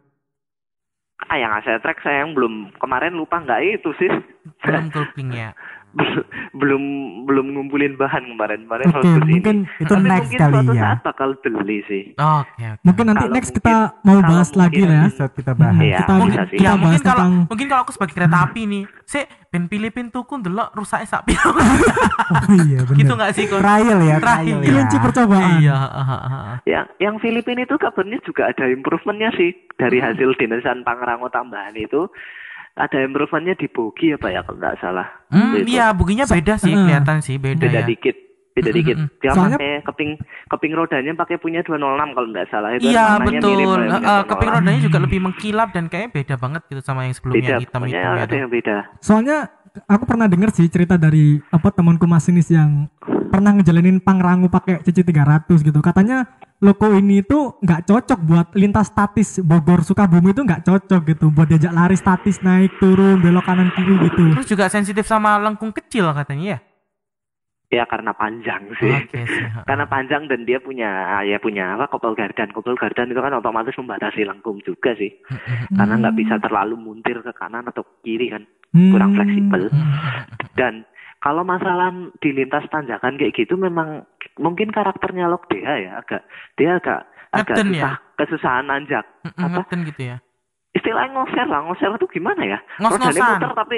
ah 1.26 1.38
yang 1.42 1.52
Asia 1.58 1.82
Track 1.82 2.00
saya 2.06 2.24
yang 2.24 2.32
belum 2.38 2.76
kemarin 2.78 3.18
lupa 3.18 3.42
nggak 3.42 3.82
itu 3.82 3.90
sih 3.98 4.12
belum 4.62 4.94
groupingnya 4.94 5.58
belum 6.60 6.84
belum 7.24 7.46
ngumpulin 7.52 7.96
bahan 7.96 8.24
kemarin 8.26 8.64
kemarin 8.64 8.86
Oke, 8.88 8.96
harus 8.98 9.12
ini. 9.18 9.32
mungkin 9.34 9.56
itu 9.76 9.88
Tapi 9.90 10.04
next 10.04 10.22
mungkin 10.26 10.40
kali 10.40 10.54
suatu 10.56 10.72
ya. 10.72 10.82
saat 10.82 11.00
bakal 11.02 11.30
beli 11.38 11.80
sih 11.86 12.04
oke 12.14 12.52
oke 12.54 12.84
Mungkin 12.86 13.04
nanti 13.06 13.20
Kalau 13.22 13.34
next 13.34 13.50
mungkin- 13.50 13.64
kita 13.66 13.76
mau 13.98 14.14
kalau 14.14 14.22
bahas 14.26 14.50
lagi 14.54 14.82
ya. 14.82 15.02
Bisa 15.06 15.26
kita 15.28 15.52
bahas. 15.54 15.76
Iya, 15.78 15.98
kita 15.98 16.14
bisa 16.16 16.44
sih. 16.46 16.56
kita 16.56 16.62
ya 16.62 16.70
bahas 16.70 16.80
mungkin 16.82 17.02
kalau 17.02 17.16
tentang 17.18 17.32
mungkin 17.46 17.66
kalau 17.68 17.82
aku 17.82 17.92
sebagai 17.92 18.14
kereta 18.14 18.38
api 18.42 18.62
nih 18.66 18.84
sih 19.06 19.24
ben 19.46 19.64
Filipin 19.66 20.08
tuku 20.10 20.34
ndelok 20.36 20.70
rusaknya 20.74 21.08
sak 21.08 21.22
piro 21.24 21.52
Oh 22.26 22.56
iya 22.60 22.80
benar. 22.82 22.98
gitu 22.98 23.14
nggak 23.14 23.32
sih 23.32 23.44
kok 23.46 23.62
Trial 23.62 24.00
ya, 24.00 24.16
Trial. 24.18 24.20
trial 24.20 24.58
ya. 24.58 24.66
kelinci 24.66 24.98
percobaan. 25.00 25.50
iya 25.58 25.76
ah, 25.76 25.96
ah, 25.96 26.12
ah. 26.20 26.56
yang 26.66 26.86
yang 26.98 27.16
Filipina 27.18 27.62
itu 27.62 27.76
kabarnya 27.76 28.20
juga 28.22 28.50
ada 28.50 28.66
improvementnya 28.68 29.32
sih 29.34 29.50
dari 29.74 29.98
hasil 29.98 30.36
dinesan 30.36 30.82
Pangrango 30.82 31.28
tambahan 31.28 31.74
itu 31.74 32.10
ada 32.76 32.98
improvementnya 33.00 33.56
di 33.56 33.68
bogi 33.68 34.12
apa 34.12 34.28
ya 34.30 34.40
kalau 34.42 34.58
nggak 34.58 34.78
salah 34.78 35.08
Hmm, 35.28 35.56
Itu. 35.58 35.68
iya 35.70 35.92
buginya 35.92 36.24
beda 36.24 36.54
sih 36.56 36.70
Heeh. 36.70 36.86
kelihatan 36.86 37.18
sih 37.20 37.36
beda, 37.36 37.60
beda 37.62 37.80
ya 37.80 37.84
dikit 37.84 38.16
beda 38.52 38.68
Mm, 38.68 38.72
dikit 38.74 38.96
mm, 38.96 39.04
mm. 39.06 39.16
dia 39.18 39.32
Soalnya- 39.32 39.58
pakai 39.58 39.74
keping 39.84 40.12
keping 40.48 40.74
rodanya 40.74 41.12
pakai 41.14 41.36
punya 41.38 41.60
206 41.62 41.76
kalau 42.10 42.28
nggak 42.30 42.48
salah 42.48 42.70
itu 42.72 42.84
Iya 42.86 43.06
betul. 43.18 43.52
mirip 43.52 43.68
Eh, 43.68 43.76
punya 43.76 43.98
eh, 43.98 44.24
keping 44.26 44.50
206. 44.50 44.56
rodanya 44.58 44.82
juga 44.82 44.98
lebih 45.02 45.20
mengkilap 45.22 45.70
dan 45.70 45.84
kayaknya 45.86 46.12
beda 46.14 46.36
banget 46.38 46.62
gitu 46.66 46.82
sama 46.82 47.04
yang 47.04 47.14
sebelumnya 47.14 47.36
beda 47.38 47.50
yang 47.50 47.62
hitam 47.62 47.80
pokoknya 47.82 47.96
hitam 47.98 48.14
ya. 48.14 48.24
ada 48.24 48.36
yang 48.38 48.50
beda 48.50 48.76
Soalnya 49.00 49.38
aku 49.84 50.04
pernah 50.06 50.26
denger 50.26 50.50
sih 50.52 50.68
cerita 50.68 50.96
dari 50.96 51.26
apa 51.46 51.68
temanku 51.70 52.06
masinis 52.06 52.48
yang 52.48 52.88
pernah 53.28 53.52
ngejalanin 53.52 54.00
pangrango 54.00 54.48
pakai 54.48 54.80
CC 54.82 55.04
300 55.04 55.60
gitu. 55.60 55.80
Katanya 55.82 56.24
loko 56.66 56.90
ini 56.98 57.22
itu 57.22 57.54
nggak 57.62 57.86
cocok 57.86 58.20
buat 58.26 58.48
lintas 58.58 58.90
statis 58.90 59.38
Bogor 59.46 59.86
Sukabumi 59.86 60.34
itu 60.34 60.42
nggak 60.42 60.66
cocok 60.66 61.02
gitu 61.06 61.30
buat 61.30 61.46
diajak 61.46 61.70
lari 61.70 61.94
statis 61.94 62.42
naik 62.42 62.74
turun 62.82 63.22
belok 63.22 63.46
kanan 63.46 63.70
kiri 63.78 64.10
gitu. 64.10 64.34
Terus 64.34 64.50
juga 64.50 64.66
sensitif 64.66 65.06
sama 65.06 65.38
lengkung 65.38 65.70
kecil 65.70 66.10
katanya 66.18 66.58
ya. 66.58 66.60
ya 67.66 67.84
karena 67.90 68.14
panjang 68.16 68.62
sih 68.78 68.94
ha. 68.94 69.04
karena 69.68 69.86
panjang 69.90 70.30
dan 70.32 70.48
dia 70.48 70.62
punya 70.64 71.20
ya 71.28 71.42
punya 71.42 71.76
apa 71.76 71.92
kopel 71.92 72.16
gardan 72.16 72.54
kopel 72.54 72.78
gardan 72.78 73.12
itu 73.12 73.20
kan 73.20 73.36
otomatis 73.36 73.76
membatasi 73.76 74.22
lengkung 74.24 74.64
juga 74.64 74.96
sih 74.96 75.12
karena 75.74 76.00
nggak 76.00 76.16
bisa 76.16 76.40
terlalu 76.40 76.78
muntir 76.78 77.20
ke 77.20 77.34
kanan 77.36 77.68
atau 77.68 77.84
ke 77.84 77.94
kiri 78.06 78.32
kan 78.32 78.46
Hmm. 78.76 78.92
kurang 78.92 79.16
fleksibel 79.16 79.72
dan 80.60 80.84
kalau 81.26 81.42
masalah 81.42 81.90
di 82.22 82.30
lintas 82.30 82.70
tanjakan 82.70 83.18
kayak 83.18 83.34
gitu 83.34 83.58
memang 83.58 84.06
mungkin 84.38 84.70
karakternya 84.70 85.26
Lok 85.26 85.50
DH 85.50 85.66
ya 85.82 85.92
agak 85.98 86.22
dia 86.54 86.78
agak 86.78 87.02
agak 87.34 87.56
Ngeden 87.58 87.68
susah 87.74 87.94
kesusahan 88.16 88.66
nanjak. 88.66 89.06
Apa? 89.34 89.66
gitu 89.74 90.02
ya. 90.06 90.18
istilahnya 90.72 91.12
ngoser 91.12 91.48
lah 91.48 91.66
ngoser 91.66 91.90
itu 91.90 92.08
gimana 92.14 92.46
ya? 92.46 92.60
Ngos-ngosan. 92.78 93.10
rodanya 93.10 93.32
muter 93.34 93.52
tapi 93.56 93.78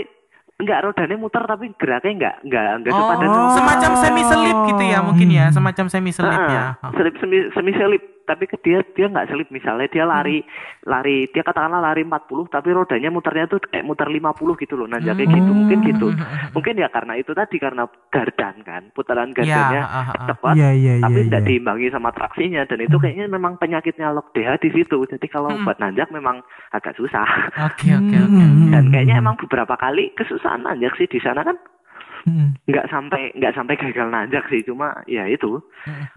enggak 0.58 0.80
rodanya 0.84 1.16
muter 1.16 1.44
tapi 1.46 1.66
geraknya 1.78 2.12
enggak 2.12 2.36
enggak 2.44 2.64
enggak 2.76 2.92
Oh, 2.92 3.00
sepadan 3.00 3.30
semacam 3.54 3.92
semi 3.96 4.22
selip 4.26 4.58
gitu 4.68 4.84
ya 4.84 5.00
mungkin 5.00 5.28
ya, 5.30 5.46
semacam 5.48 5.86
semi 5.88 6.12
selip 6.12 6.36
Ah, 6.36 6.50
ya. 6.52 6.64
Selip 6.92 7.16
semi, 7.18 7.38
semi 7.54 7.72
selip 7.72 8.04
tapi 8.28 8.44
ke 8.44 8.60
dia 8.60 8.84
dia 8.92 9.08
nggak 9.08 9.32
selip 9.32 9.48
misalnya 9.50 9.88
dia 9.88 10.04
lari 10.04 10.44
Hmm. 10.44 10.52
lari 10.92 11.32
dia 11.32 11.42
katakanlah 11.42 11.80
lari 11.80 12.04
40 12.04 12.52
tapi 12.52 12.70
rodanya 12.70 13.08
muternya 13.08 13.48
tuh 13.48 13.64
kayak 13.64 13.82
muter 13.82 14.06
50 14.06 14.28
gitu 14.60 14.76
loh 14.76 14.86
nanjaknya 14.86 15.26
gitu 15.32 15.52
mungkin 15.52 15.80
gitu 15.82 16.08
Hmm. 16.12 16.52
mungkin 16.52 16.76
ya 16.76 16.92
karena 16.92 17.16
itu 17.16 17.32
tadi 17.32 17.56
karena 17.56 17.88
gardan 18.12 18.56
kan 18.62 18.92
putaran 18.92 19.32
Ya, 19.32 19.36
gardannya 19.38 19.82
ah, 19.82 19.96
ah, 19.96 20.08
ah. 20.12 20.28
cepat 20.28 20.54
Iya, 20.54 20.70
iya, 20.74 20.94
tapi 21.00 21.20
tidak 21.24 21.42
iya. 21.42 21.48
diimbangi 21.48 21.88
sama 21.90 22.10
traksinya 22.12 22.62
dan 22.64 22.80
itu 22.80 22.98
kayaknya 22.98 23.26
memang 23.28 23.56
penyakitnya 23.56 24.12
lok 24.12 24.36
DH 24.36 24.60
di 24.60 24.70
situ 24.74 24.98
jadi 25.08 25.28
kalau 25.28 25.48
Hmm. 25.48 25.64
buat 25.64 25.80
nanjak 25.80 26.12
memang 26.12 26.44
agak 26.72 26.94
susah 26.94 27.24
Oke, 27.64 27.88
oke, 27.90 28.18
oke. 28.18 28.44
Hmm. 28.44 28.70
dan 28.70 28.84
kayaknya 28.90 29.16
emang 29.18 29.38
beberapa 29.38 29.74
kali 29.74 30.12
kesusahan 30.14 30.62
nanjak 30.62 30.92
sih 30.96 31.08
di 31.08 31.18
sana 31.18 31.42
kan 31.42 31.56
Hmm. 32.28 32.60
nggak 32.68 32.92
sampai 32.92 33.32
nggak 33.34 33.56
sampai 33.56 33.80
gagal 33.80 34.08
nanjak 34.12 34.44
sih 34.52 34.60
cuma 34.62 34.92
ya 35.08 35.24
itu 35.26 35.64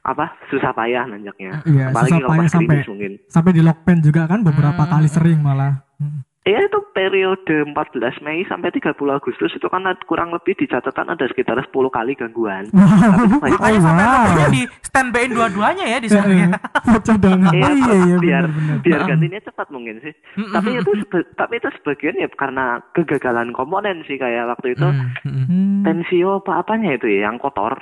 apa 0.03 0.35
susah 0.51 0.75
payah 0.75 1.07
nanjaknya 1.07 1.63
Iya, 1.63 1.95
apalagi 1.95 2.11
susah 2.11 2.27
kalau 2.27 2.35
payah 2.35 2.51
sampai 2.51 2.77
mungkin 2.83 3.13
sampai 3.31 3.53
di 3.55 3.63
lockpen 3.63 3.99
juga 4.03 4.27
kan 4.27 4.43
beberapa 4.43 4.83
Hmm. 4.83 4.91
kali 4.91 5.07
sering 5.07 5.39
malah. 5.39 5.87
Hmm. 6.03 6.27
Iya 6.51 6.67
itu 6.67 6.79
periode 6.91 7.57
14 7.65 7.79
Mei 8.21 8.43
sampai 8.43 8.75
30 8.75 8.91
Agustus 9.09 9.55
itu 9.55 9.63
kan 9.65 9.81
kurang 10.05 10.35
lebih 10.35 10.53
di 10.53 10.67
catatan 10.67 11.07
ada 11.07 11.23
sekitar 11.25 11.55
10 11.55 11.71
kali 11.71 12.13
gangguan. 12.13 12.67
Tapi 12.75 13.23
itu 13.23 13.39
banyak- 13.39 13.55
Makanya 13.55 13.79
Oh, 13.79 13.85
sampai 13.87 14.07
wow. 14.37 14.51
di 14.51 14.63
standby-in 14.91 15.31
dua-duanya 15.31 15.85
ya 15.87 15.99
di 15.99 16.09
sana 16.09 16.27
ya. 16.29 16.49
Iya, 16.91 17.63
Oh 17.63 17.73
iya 17.73 17.95
iya 18.03 18.17
biar 18.19 18.45
benar-benar. 18.45 18.77
biar 18.83 19.01
gantinya 19.07 19.41
cepat 19.41 19.67
mungkin 19.69 19.97
sih. 20.01 20.15
tapi 20.51 20.69
itu 20.75 20.91
tapi 21.35 21.53
itu 21.57 21.69
sebagian 21.73 22.17
ya 22.17 22.29
karena 22.33 22.65
kegagalan 22.93 23.51
komponen 23.51 24.03
sih 24.05 24.17
kayak 24.17 24.51
waktu 24.51 24.75
itu 24.75 24.83
Hmm, 24.83 25.15
hmm. 25.23 25.45
Hmm. 25.47 25.81
tensio 25.83 26.41
apa 26.41 26.61
apanya 26.61 26.91
itu 26.93 27.07
ya 27.07 27.29
yang 27.29 27.39
kotor. 27.39 27.79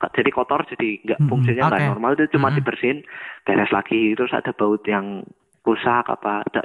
Jadi 0.00 0.30
kotor 0.30 0.62
jadi 0.64 0.88
nggak 1.00 1.18
Mm-mm. 1.18 1.28
fungsinya 1.28 1.62
nggak 1.68 1.80
Oke. 1.80 1.90
normal 1.90 2.10
itu 2.14 2.24
cuma 2.32 2.48
dibersihin 2.50 2.98
beres 3.42 3.70
lagi 3.70 4.14
terus 4.14 4.30
ada 4.30 4.50
baut 4.52 4.82
yang 4.84 5.22
rusak 5.60 6.06
apa 6.06 6.42
ada 6.44 6.62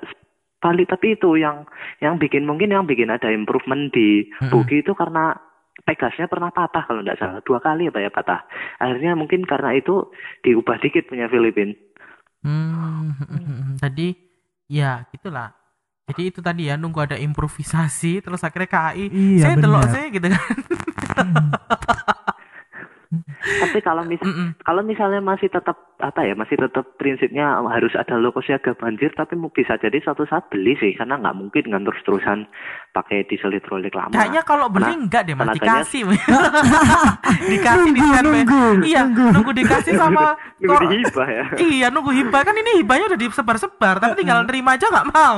balik 0.64 0.88
tapi 0.88 1.20
itu 1.20 1.36
yang 1.36 1.68
yang 2.00 2.16
bikin 2.16 2.48
mungkin 2.48 2.72
yang 2.72 2.88
bikin 2.88 3.12
ada 3.12 3.28
improvement 3.28 3.92
di 3.92 4.32
bugi 4.48 4.80
itu 4.80 4.96
karena 4.96 5.36
Pegasnya 5.84 6.30
pernah 6.30 6.54
patah 6.54 6.86
kalau 6.86 7.02
nggak 7.02 7.18
salah 7.18 7.42
dua 7.44 7.58
kali 7.60 7.90
apa 7.90 8.00
ya 8.00 8.14
patah 8.14 8.46
akhirnya 8.78 9.18
mungkin 9.18 9.42
karena 9.44 9.74
itu 9.76 10.06
diubah 10.46 10.78
dikit 10.80 11.10
punya 11.10 11.26
Filipin 11.28 11.76
Hmm, 12.44 13.16
hmm, 13.16 13.28
hmm, 13.28 13.44
hmm. 13.44 13.76
tadi 13.80 14.12
ya 14.68 15.08
gitulah. 15.16 15.56
Jadi 16.12 16.22
itu 16.28 16.40
tadi 16.44 16.68
ya 16.68 16.76
nunggu 16.76 17.00
ada 17.00 17.16
improvisasi 17.16 18.20
terus 18.20 18.44
akhirnya 18.44 18.68
KAI 18.68 19.08
Iya, 19.08 19.44
saya 19.48 19.56
delok 19.56 19.88
benar. 19.88 19.94
sih 19.96 20.06
gitu 20.12 20.28
kan. 20.28 20.44
tapi 23.44 23.80
kalau 23.80 24.02
mis 24.02 24.20
Mm-mm. 24.20 24.56
kalau 24.62 24.80
misalnya 24.82 25.20
masih 25.20 25.48
tetap 25.48 25.76
apa 25.98 26.20
ya 26.22 26.34
masih 26.34 26.56
tetap 26.58 26.96
prinsipnya 26.96 27.44
harus 27.62 27.92
ada 27.94 28.16
logo 28.16 28.40
siaga 28.40 28.72
banjir 28.74 29.12
tapi 29.12 29.36
bisa 29.50 29.76
jadi 29.76 30.00
suatu 30.00 30.24
saat 30.24 30.48
beli 30.48 30.76
sih 30.76 30.94
karena 30.94 31.16
nggak 31.18 31.34
mungkin 31.34 31.64
kan 31.66 31.82
terus 31.82 32.02
terusan 32.02 32.40
pakai 32.92 33.24
diesel 33.24 33.52
hidrolik 33.52 33.92
lama 33.92 34.12
Kayaknya 34.12 34.42
kalau 34.42 34.68
beli 34.68 34.84
Karena 34.86 35.00
enggak 35.02 35.22
deh 35.24 35.36
mas 35.36 35.48
dikasih. 35.54 36.02
dikasih 37.52 37.90
di 37.90 38.00
Nunggu, 38.00 38.08
standby. 38.10 38.34
nunggu, 38.42 38.62
Iya, 38.84 39.02
nunggu 39.08 39.52
dikasih 39.54 39.94
sama 39.96 40.24
nunggu 40.58 40.76
kor- 40.78 40.88
dihibah 40.88 41.28
ya 41.30 41.44
Iya 41.74 41.88
nunggu 41.90 42.12
hibah 42.14 42.42
kan 42.42 42.56
ini 42.56 42.72
hibahnya 42.80 43.06
udah 43.08 43.20
disebar-sebar 43.20 43.96
tapi 43.98 44.14
tinggal 44.16 44.44
nerima 44.44 44.74
aja 44.74 44.88
nggak 44.88 45.08
mau. 45.10 45.38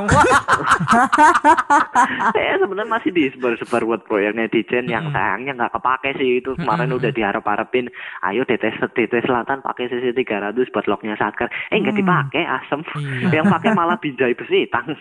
saya 2.27 2.55
sebenarnya 2.61 2.89
masih 2.91 3.11
disebar-sebar 3.11 3.81
buat 3.83 4.01
proyeknya 4.03 4.47
Dijen 4.47 4.85
yang 4.87 5.09
sayangnya 5.09 5.53
nggak 5.55 5.73
kepake 5.73 6.09
sih 6.15 6.39
itu 6.39 6.53
kemarin 6.55 6.91
udah 6.91 7.11
diharap-harapin 7.11 7.89
ayo 8.23 8.41
DT 8.43 8.63
DT 8.89 9.13
Selatan 9.21 9.59
pakai 9.59 9.87
CC 9.87 10.11
300 10.11 10.51
buat 10.69 10.85
locknya 10.85 11.15
Saker 11.15 11.47
eh 11.69 11.77
nggak 11.77 11.95
dipakai 11.95 12.43
asem 12.43 12.79
Iya. 12.95 13.29
yang 13.35 13.47
pakai 13.47 13.71
malah 13.71 13.97
binjai 13.97 14.33
besi 14.33 14.67
tang 14.67 14.87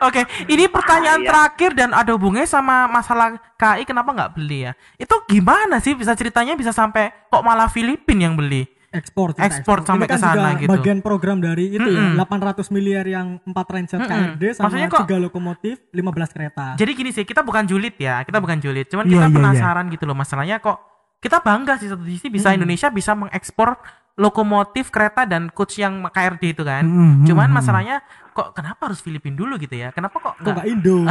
Oke, 0.00 0.24
ini 0.46 0.64
pertanyaan 0.66 1.20
Ah, 1.20 1.22
iya. 1.22 1.28
terakhir 1.28 1.70
dan 1.72 1.90
ada 1.92 2.10
hubungannya 2.10 2.48
sama 2.48 2.88
masalah 2.88 3.36
KI 3.54 3.84
kenapa 3.84 4.10
nggak 4.10 4.32
beli 4.32 4.64
ya? 4.64 4.72
Itu 4.96 5.22
gimana 5.24 5.76
sih 5.78 5.92
bisa 5.92 6.12
ceritanya 6.12 6.54
bisa 6.54 6.72
sampai 6.72 7.12
kok 7.24 7.42
malah 7.42 7.68
Filipin 7.68 8.18
yang 8.18 8.34
beli? 8.34 8.64
ekspor 8.88 9.36
kita 9.36 9.44
Ekspor 9.44 9.84
sampai 9.84 10.08
Ini 10.08 10.10
kan 10.10 10.16
ke 10.16 10.24
sana 10.24 10.48
gitu. 10.56 10.72
bagian 10.72 10.98
program 10.98 11.36
dari 11.38 11.68
itu 11.68 11.84
Mm-mm. 11.84 12.16
ya 12.16 12.24
800 12.24 12.72
miliar 12.72 13.04
yang 13.04 13.36
4 13.38 13.52
transit 13.62 14.00
Mm-mm. 14.00 14.08
KRD 14.32 14.42
sama 14.56 14.64
Maksudnya 14.64 14.88
kok- 14.88 15.04
3 15.04 15.20
lokomotif 15.20 15.76
15 15.92 16.08
kereta 16.32 16.66
Jadi 16.74 16.90
gini 16.96 17.10
sih, 17.12 17.20
kita 17.22 17.44
bukan 17.44 17.68
julid 17.68 17.92
ya, 17.94 18.24
kita 18.24 18.40
bukan 18.40 18.56
julid. 18.56 18.88
Cuman 18.88 19.04
Iya, 19.04 19.12
kita 19.12 19.26
iya, 19.26 19.36
penasaran 19.36 19.92
gitu 19.92 20.08
loh 20.08 20.16
masalahnya 20.16 20.56
kok 20.56 20.80
kita 21.18 21.40
bangga 21.40 21.74
sih 21.76 21.88
satu 21.88 22.02
sisi 22.02 22.26
bisa 22.28 22.50
Hmm. 22.50 22.62
Indonesia 22.62 22.88
bisa 22.88 23.12
mengekspor 23.12 23.74
lokomotif 24.14 24.90
kereta 24.90 25.22
dan 25.22 25.46
coach 25.48 25.78
yang 25.78 26.02
KRD 26.04 26.52
itu 26.52 26.62
kan. 26.62 26.82
Hmm, 26.82 27.22
hmm, 27.22 27.26
Cuman 27.26 27.48
hmm. 27.48 27.56
masalahnya 27.56 27.96
kok 28.30 28.50
kenapa 28.52 28.90
harus 28.90 28.98
Filipin 28.98 29.34
dulu 29.34 29.54
gitu 29.56 29.74
ya? 29.74 29.90
Kenapa 29.90 30.18
kok 30.18 30.34
kok 30.36 30.42
nggak? 30.42 30.54
nggak 30.54 30.66
Indo 30.66 30.98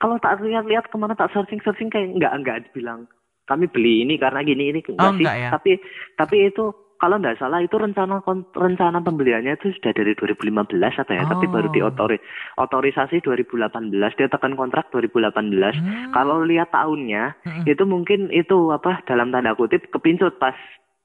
kalau 0.00 0.16
tak 0.16 0.40
lihat-lihat 0.40 0.88
ke 0.88 0.96
mana 0.96 1.12
tak 1.12 1.28
searching-searching 1.30 1.92
kayak 1.92 2.16
nggak 2.16 2.32
nggak 2.40 2.58
dibilang 2.68 3.04
kami 3.44 3.68
beli 3.68 4.06
ini 4.06 4.16
karena 4.16 4.40
gini 4.40 4.72
ini 4.72 4.80
enggak 4.80 4.96
Oh, 5.02 5.12
sih 5.12 5.20
enggak 5.20 5.36
ya? 5.36 5.48
tapi 5.52 5.72
tapi 6.16 6.36
itu 6.48 6.64
kalau 7.00 7.16
nggak 7.16 7.36
salah 7.36 7.58
itu 7.58 7.72
rencana 7.72 8.20
rencana 8.52 9.00
pembeliannya 9.00 9.56
itu 9.56 9.72
sudah 9.72 9.90
dari 9.90 10.12
2015 10.12 10.52
apa 10.94 11.10
ya 11.10 11.24
tapi 11.24 11.44
Oh. 11.44 11.50
baru 11.50 11.68
diotori 11.68 12.20
otorisasi 12.54 13.18
2018 13.18 13.88
dia 14.14 14.28
tekan 14.28 14.52
kontrak 14.52 14.88
2018 14.90 15.72
Hmm. 15.72 16.12
kalau 16.12 16.42
lihat 16.42 16.68
tahunnya 16.70 17.40
Mm-mm. 17.40 17.64
itu 17.64 17.82
mungkin 17.82 18.28
itu 18.30 18.68
apa 18.68 19.00
dalam 19.02 19.28
tanda 19.28 19.52
kutip 19.52 19.88
kepincut 19.88 20.36
pas 20.36 20.52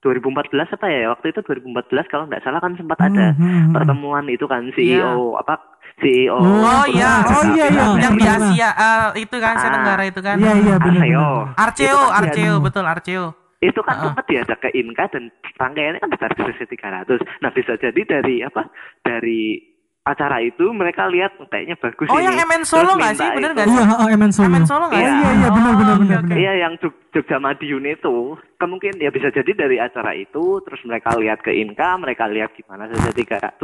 2014 0.01 0.51
apa 0.69 0.85
ya 0.85 1.09
waktu 1.09 1.31
itu 1.31 1.39
2014 1.41 1.71
kalau 2.05 2.25
nggak 2.25 2.43
salah 2.43 2.59
kan 2.59 2.75
sempat 2.75 2.99
ada 3.01 3.31
Hmm, 3.31 3.41
hmm, 3.41 3.57
hmm. 3.61 3.73
pertemuan 3.73 4.25
itu 4.27 4.45
kan 4.45 4.69
CEO 4.71 5.33
apa 5.33 5.57
CEO 5.95 6.35
Oh 6.35 6.85
iya, 6.85 7.23
Oh, 7.23 7.43
iya, 7.47 7.65
iya, 7.67 7.85
yang 7.97 8.13
di. 8.13 8.27
Asia 8.27 8.69
eh, 8.69 9.07
itu 9.17 9.35
kan 9.35 9.55
Asia 9.55 9.65
Ah. 9.65 9.73
Tenggara 9.73 10.03
itu 10.03 10.19
kan. 10.19 10.35
iya 10.35 10.53
iya 10.53 10.75
benar 10.75 11.01
Arceo. 11.01 11.27
Arceo, 11.55 11.97
kan 12.03 12.15
Arceo, 12.19 12.53
betul 12.59 12.83
Arceo. 12.85 13.25
Itu 13.69 13.81
kan 13.81 13.95
sempat 13.99 14.25
diajak 14.29 14.59
ke 14.61 14.69
Inka 14.77 15.09
dan 15.09 15.33
rangkaiannya 15.57 16.01
kan 16.01 16.11
besar 16.13 16.31
CC 16.37 16.69
300 16.69 17.21
nah 17.41 17.51
bisa 17.51 17.77
jadi 17.77 18.01
dari 18.05 18.45
apa? 18.45 18.69
Dari 19.01 19.74
acara 20.05 20.37
itu 20.37 20.69
mereka 20.69 21.09
lihat 21.09 21.33
kayaknya 21.49 21.73
bagus 21.75 22.05
Oh 22.07 22.21
ini 22.21 22.29
yang 22.29 22.37
MN 22.39 22.61
Solo 22.61 22.93
nggak 22.93 23.13
sih? 23.15 23.25
Bener 23.27 23.51
nggak 23.51 23.65
sih? 23.65 23.73
iya 23.75 23.85
oh, 23.91 24.07
MN 24.07 24.29
Solo 24.29 24.47
MN 24.47 24.63
Solo 24.63 24.85
nggak 24.85 24.95
oh, 24.95 25.01
sih? 25.01 25.09
iya 25.11 25.29
iya 25.33 25.49
benar 25.49 25.65
Oh, 25.65 25.75
benar 25.75 25.95
benar 25.97 26.19
benar 26.21 26.37
Iya 26.37 26.53
yang 26.61 26.73
Jog- 26.77 27.01
Jogja 27.09 27.37
Madiun 27.37 27.85
itu 27.87 28.15
kemungkinan 28.55 28.97
ya 28.97 29.09
bisa 29.09 29.27
jadi 29.29 29.51
dari 29.51 29.77
acara 29.77 30.13
itu 30.13 30.61
terus 30.61 30.77
mereka 30.83 31.09
lihat 31.15 31.41
ke 31.41 31.49
Inka 31.51 31.97
mereka 31.97 32.27
lihat 32.27 32.53
gimana 32.53 32.85
saja 32.87 33.09
300 33.09 33.57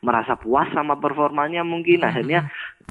merasa 0.00 0.36
puas 0.36 0.68
sama 0.70 0.92
performanya 0.94 1.64
mungkin 1.64 1.98
Hmm. 1.98 2.10
akhirnya 2.10 2.40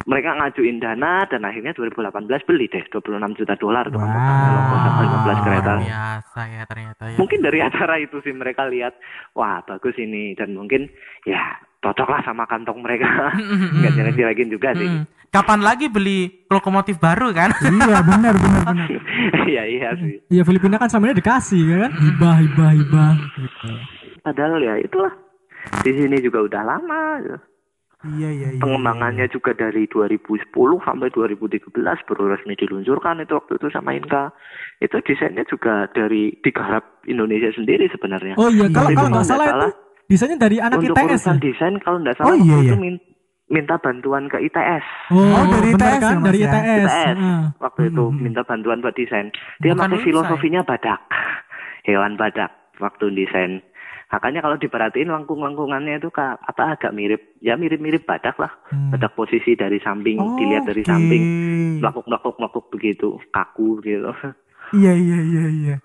mereka 0.04 0.34
ngajuin 0.34 0.78
dana 0.78 1.26
dan 1.26 1.42
akhirnya 1.42 1.74
2018 1.74 2.18
beli 2.44 2.66
deh 2.66 2.82
26 2.84 2.98
juta 3.36 3.54
dolar 3.56 3.86
tuh 3.86 3.98
Wow. 3.98 4.10
logo 4.50 4.76
sama 4.76 5.02
15 5.04 5.46
kereta 5.46 5.72
biasa 5.78 6.42
ya 6.48 6.64
ternyata 6.66 7.04
ya. 7.06 7.18
mungkin 7.18 7.40
dari 7.42 7.60
acara 7.68 7.96
itu 7.98 8.18
sih 8.20 8.32
mereka 8.32 8.66
lihat 8.66 8.98
wah 9.32 9.62
bagus 9.62 9.94
ini 9.98 10.34
dan 10.34 10.52
mungkin 10.52 10.90
ya 11.24 11.62
cocok 11.82 12.08
lah 12.10 12.22
sama 12.26 12.44
kantong 12.50 12.82
mereka. 12.82 13.08
Nggak 13.78 13.94
jelek-jelekin 13.94 14.50
juga 14.50 14.70
sih. 14.74 14.90
Hmm. 14.90 15.06
Kapan 15.28 15.60
lagi 15.60 15.92
beli 15.92 16.48
lokomotif 16.48 16.98
baru 17.04 17.36
kan? 17.36 17.52
iya 17.88 18.00
benar 18.02 18.34
benar 18.40 18.64
benar. 18.64 18.88
Iya 19.48 19.64
iya 19.64 19.90
sih. 19.96 20.20
Iya 20.28 20.44
Filipina 20.44 20.76
kan 20.76 20.92
sama 20.92 21.08
ini 21.08 21.20
dikasih 21.20 21.62
ya 21.64 21.78
kan? 21.88 21.92
Hibah 21.96 22.36
hibah 22.44 22.70
hibah. 22.76 23.12
Gitu 23.40 23.70
padahal 24.28 24.60
ya 24.60 24.76
itulah. 24.84 25.14
Di 25.84 25.92
sini 25.96 26.20
juga 26.20 26.44
udah 26.44 26.62
lama. 26.68 27.02
Ya. 27.24 27.38
iya 28.20 28.30
iya 28.30 28.48
iya. 28.56 28.62
Pengembangannya 28.62 29.28
juga 29.32 29.56
dari 29.56 29.88
2010 29.88 30.52
sampai 30.84 31.08
2013 31.12 31.72
baru 32.08 32.24
resmi 32.36 32.54
diluncurkan 32.60 33.24
itu 33.24 33.34
waktu 33.36 33.56
itu 33.56 33.68
sama 33.72 33.96
Inka. 33.96 34.36
Itu 34.84 35.00
desainnya 35.00 35.48
juga 35.48 35.88
dari 35.96 36.36
digarap 36.44 37.04
Indonesia 37.08 37.52
sendiri 37.56 37.88
sebenarnya. 37.88 38.36
Oh 38.36 38.52
iya 38.52 38.68
kalau 38.68 38.92
kalau 38.92 39.10
nggak 39.16 39.28
salah 39.28 39.48
itu 39.48 39.87
desainnya 40.08 40.40
dari 40.40 40.58
anak 40.58 40.80
untuk 40.80 40.92
ITS 40.94 41.00
ya? 41.00 41.14
urusan 41.14 41.38
desain 41.40 41.76
kalau 41.80 41.98
nggak 42.00 42.16
salah 42.16 42.28
Oh, 42.28 42.34
waktu 42.34 42.48
iya, 42.48 42.58
itu 42.58 42.68
iya. 42.68 42.80
min- 42.80 43.06
minta 43.48 43.76
bantuan 43.78 44.24
ke 44.28 44.38
ITS 44.42 44.86
Oh, 45.10 45.44
dari 45.46 45.70
bener 45.72 45.88
ITS 45.90 46.02
kan? 46.02 46.16
Mas, 46.18 46.26
Dari 46.26 46.40
ya? 46.40 46.48
ITS. 46.48 46.68
ITS 46.82 47.08
Heeh. 47.14 47.42
waktu 47.58 47.82
itu 47.86 48.04
Hmm, 48.04 48.14
hmm. 48.14 48.24
minta 48.24 48.42
bantuan 48.44 48.80
buat 48.80 48.96
desain 48.96 49.28
dia 49.58 49.72
Bukan 49.72 49.84
pakai 49.84 50.00
filosofinya 50.02 50.62
badak 50.64 51.00
hewan 51.88 52.16
badak 52.16 52.52
waktu 52.78 53.06
desain 53.12 53.64
Makanya 54.08 54.40
kalau 54.40 54.56
diperhatiin 54.56 55.12
lengkung-lengkungannya 55.12 56.00
itu 56.00 56.08
apa 56.16 56.80
agak 56.80 56.96
mirip, 56.96 57.36
ya 57.44 57.60
mirip-mirip 57.60 58.08
badak 58.08 58.40
lah. 58.40 58.56
Hmm. 58.72 58.96
Badak 58.96 59.20
posisi 59.20 59.52
dari 59.52 59.84
samping, 59.84 60.16
dilihat 60.40 60.64
dari 60.64 60.80
Oke. 60.80 60.88
samping, 60.88 61.24
melakuk-melakuk-melakuk 61.84 62.72
begitu, 62.72 63.20
kaku 63.30 63.84
gitu. 63.84 64.16
Iya 64.68 64.92
iya 64.92 65.20
iya 65.24 65.46
iya. 65.48 65.76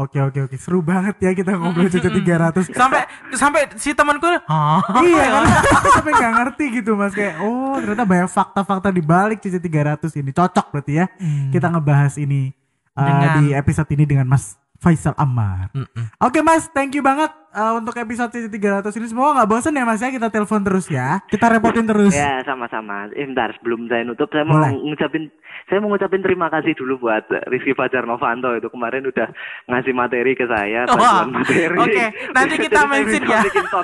Oke 0.00 0.18
oke 0.18 0.38
oke. 0.48 0.56
Seru 0.56 0.80
banget 0.80 1.20
ya 1.20 1.30
kita 1.36 1.52
ngobrol 1.54 1.92
CC 1.92 2.08
300. 2.08 2.72
sampai 2.72 3.04
sampai 3.36 3.60
si 3.76 3.92
temanku 3.92 4.24
Hah? 4.24 4.80
iya. 5.04 5.24
Karena 5.28 5.56
aku 5.60 5.88
sampai 5.92 6.12
nggak 6.16 6.32
ngerti 6.40 6.64
gitu 6.80 6.96
mas. 6.96 7.12
Kayak 7.12 7.44
oh 7.44 7.76
ternyata 7.76 8.04
banyak 8.08 8.28
fakta-fakta 8.32 8.88
di 8.88 9.02
balik 9.04 9.38
CC 9.44 9.60
300 9.60 10.08
ini. 10.16 10.30
Cocok 10.32 10.66
berarti 10.72 10.92
ya 10.96 11.06
kita 11.52 11.68
ngebahas 11.68 12.16
ini 12.16 12.56
uh, 12.96 13.04
Dengan- 13.04 13.34
di 13.44 13.44
episode 13.52 13.88
ini 13.92 14.04
dengan 14.08 14.26
Mas 14.26 14.56
Faisal 14.80 15.12
Ammar. 15.20 15.68
Mm-mm. 15.76 16.08
Oke 16.24 16.40
mas, 16.40 16.72
thank 16.72 16.96
you 16.96 17.04
banget 17.04 17.28
uh, 17.52 17.76
untuk 17.76 17.92
episode 18.00 18.32
CC 18.32 18.48
300 18.48 18.88
ini 18.96 19.06
semua 19.12 19.36
nggak 19.36 19.48
bosan 19.52 19.76
ya 19.76 19.84
mas 19.84 20.00
ya 20.00 20.08
kita 20.08 20.32
telepon 20.32 20.64
terus 20.64 20.88
ya, 20.88 21.20
kita 21.28 21.52
repotin 21.52 21.84
terus. 21.84 22.16
Ya 22.16 22.40
sama-sama. 22.48 23.12
Eh, 23.12 23.28
bentar 23.28 23.52
sebelum 23.60 23.92
saya 23.92 24.08
nutup 24.08 24.32
saya 24.32 24.48
mau 24.48 24.56
Boleh. 24.56 24.72
ngucapin 24.80 25.28
saya 25.68 25.78
mau 25.84 25.92
ngucapin 25.92 26.24
terima 26.24 26.48
kasih 26.48 26.72
dulu 26.72 27.06
buat 27.06 27.28
Rizky 27.52 27.76
Fajar 27.76 28.08
Novanto 28.08 28.56
itu 28.56 28.72
kemarin 28.72 29.04
udah 29.04 29.28
ngasih 29.68 29.92
materi 29.92 30.32
ke 30.32 30.48
saya 30.48 30.88
Wah, 30.88 30.96
bantuan 30.96 31.28
materi. 31.44 31.76
oke, 31.84 32.04
nanti 32.32 32.54
kita 32.56 32.80
mention 32.88 33.22
ya. 33.28 33.40
bikin. 33.44 33.64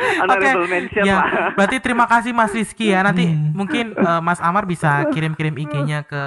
Honorable 0.00 0.64
mention 0.64 1.04
ya, 1.04 1.20
lah. 1.20 1.52
berarti 1.52 1.76
terima 1.76 2.08
kasih 2.08 2.32
Mas 2.32 2.54
Rizky 2.54 2.94
ya. 2.94 3.02
Nanti 3.02 3.26
mungkin 3.34 3.98
eh, 3.98 4.20
Mas 4.22 4.38
Amar 4.38 4.64
bisa 4.64 5.10
kirim-kirim 5.10 5.58
IG-nya 5.58 6.06
ke 6.06 6.22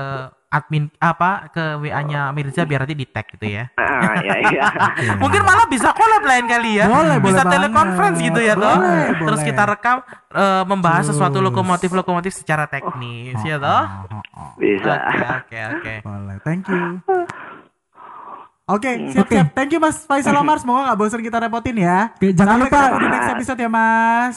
admin 0.53 0.85
apa 1.01 1.49
ke 1.49 1.81
WA-nya 1.81 2.29
Mirza 2.29 2.61
biar 2.61 2.85
nanti 2.85 2.93
di 2.93 3.09
tag 3.09 3.25
gitu 3.25 3.49
ya. 3.49 3.73
Ah, 3.73 4.21
ya, 4.21 4.35
ya. 4.53 4.65
Mungkin 5.23 5.41
malah 5.41 5.65
bisa 5.65 5.89
collab 5.89 6.21
lain 6.21 6.45
kali 6.45 6.77
ya. 6.77 6.85
Boleh, 6.85 7.17
bisa 7.17 7.41
boleh 7.41 7.53
telekonferensi 7.57 8.21
banget. 8.21 8.29
gitu 8.29 8.39
ya 8.39 8.53
toh. 8.53 8.75
Boleh, 8.77 9.05
Terus 9.17 9.41
boleh. 9.41 9.49
kita 9.49 9.63
rekam 9.65 9.97
eh, 10.29 10.63
membahas 10.63 11.03
sesuatu 11.09 11.41
Terus. 11.41 11.47
lokomotif-lokomotif 11.49 12.31
secara 12.31 12.69
teknis 12.69 13.41
ya 13.41 13.57
toh. 13.57 13.81
Oh, 13.81 14.13
oh, 14.13 14.23
oh. 14.37 14.51
Bisa. 14.55 14.93
Oke 14.93 15.25
oke 15.41 15.59
oke. 15.73 15.93
Boleh, 16.05 16.37
thank 16.45 16.69
you. 16.69 17.01
Oke, 18.63 19.11
siap-siap. 19.11 19.51
Thank 19.51 19.75
you 19.75 19.81
Mas 19.81 20.07
Faisal 20.07 20.37
Omar. 20.37 20.55
Semoga 20.55 20.87
nggak 20.87 20.97
bosan 20.97 21.19
kita 21.19 21.35
repotin 21.35 21.75
ya. 21.75 22.13
Oke, 22.15 22.31
jangan 22.31 22.63
Sampai 22.63 22.71
lupa- 22.71 22.95
di 22.95 23.07
next 23.09 23.29
episode 23.35 23.59
ya 23.59 23.67
Mas. 23.67 24.35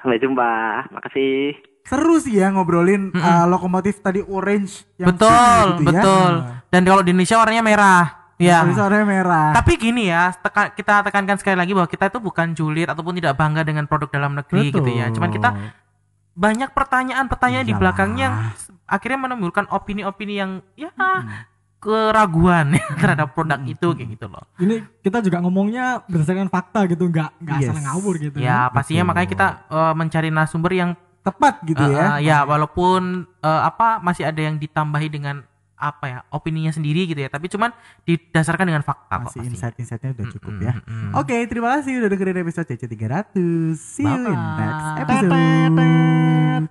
Sampai 0.00 0.16
jumpa. 0.16 0.52
Makasih. 0.94 1.65
Seru 1.86 2.18
sih 2.18 2.34
ya 2.36 2.50
ngobrolin 2.50 3.14
uh, 3.14 3.46
lokomotif 3.46 4.02
tadi 4.02 4.18
orange 4.20 4.82
yang 4.98 5.14
Betul, 5.14 5.66
gitu 5.80 5.94
ya. 5.94 6.02
betul. 6.02 6.32
Dan 6.66 6.82
kalau 6.82 7.02
di 7.06 7.14
Indonesia 7.14 7.38
warnanya 7.38 7.62
merah. 7.62 8.04
Ya. 8.36 8.66
Warnanya 8.66 9.06
merah. 9.06 9.48
Tapi 9.54 9.72
gini 9.78 10.10
ya, 10.10 10.34
teka- 10.34 10.74
kita 10.74 11.06
tekankan 11.06 11.38
sekali 11.38 11.56
lagi 11.56 11.72
bahwa 11.72 11.86
kita 11.86 12.10
itu 12.10 12.18
bukan 12.18 12.52
julid 12.52 12.90
ataupun 12.90 13.16
tidak 13.16 13.38
bangga 13.38 13.62
dengan 13.62 13.86
produk 13.86 14.10
dalam 14.10 14.34
negeri 14.34 14.68
Betul. 14.68 14.82
gitu 14.82 14.90
ya. 14.98 15.06
Cuman 15.14 15.30
kita 15.30 15.48
banyak 16.36 16.68
pertanyaan-pertanyaan 16.74 17.64
di 17.64 17.72
belakangnya 17.72 18.22
yang 18.28 18.34
akhirnya 18.84 19.18
menimbulkan 19.24 19.64
opini-opini 19.72 20.36
yang 20.36 20.60
ya 20.76 20.92
keraguan 21.76 22.74
ya 22.74 22.84
terhadap 22.98 23.30
produk 23.32 23.60
itu 23.62 23.88
kayak 23.94 24.08
gitu 24.16 24.26
loh. 24.26 24.44
Ini 24.58 24.84
kita 25.00 25.22
juga 25.22 25.38
ngomongnya 25.40 26.02
berdasarkan 26.04 26.48
fakta 26.50 26.84
gitu, 26.90 27.06
nggak 27.06 27.30
nggak 27.40 27.56
Yes. 27.62 27.68
asal 27.70 27.78
ngawur 27.78 28.14
gitu. 28.18 28.36
Ya 28.36 28.66
pastinya 28.68 29.04
betul. 29.04 29.10
makanya 29.14 29.28
kita 29.30 29.46
eh, 29.70 29.94
mencari 29.94 30.28
narasumber 30.28 30.72
yang 30.74 30.90
Tepat 31.26 31.54
gitu 31.64 31.82
eh, 31.82 31.90
ya. 31.90 32.04
eh, 32.06 32.18
ya 32.24 32.38
walaupun 32.42 33.02
eh, 33.42 33.60
apa 33.64 33.98
masih 33.98 34.24
ada 34.24 34.38
yang 34.38 34.56
ditambahi 34.56 35.10
dengan 35.10 35.42
apa 35.76 36.04
ya 36.06 36.18
opininya 36.30 36.70
sendiri 36.70 37.04
gitu 37.04 37.18
ya. 37.18 37.28
Tapi 37.28 37.50
cuman 37.50 37.68
didasarkan 38.02 38.64
dengan 38.64 38.80
fakta 38.80 39.18
kok 39.18 39.28
Masih 39.28 39.42
pastinya. 39.42 39.50
insight-insightnya 39.52 40.10
udah 40.14 40.26
cukup 40.32 40.52
Mm, 40.52 40.62
ya. 40.62 40.72
mm, 40.72 40.86
mm. 40.86 41.10
Oke, 41.14 41.36
terima 41.44 41.68
kasih 41.74 41.92
udah 41.98 42.08
dengerin 42.08 42.38
episode 42.40 42.66
CC 42.66 42.82
300. 42.86 43.76
See 43.76 44.00
you 44.00 44.24
in 44.24 44.40
next 44.56 44.88
episode. 45.02 46.70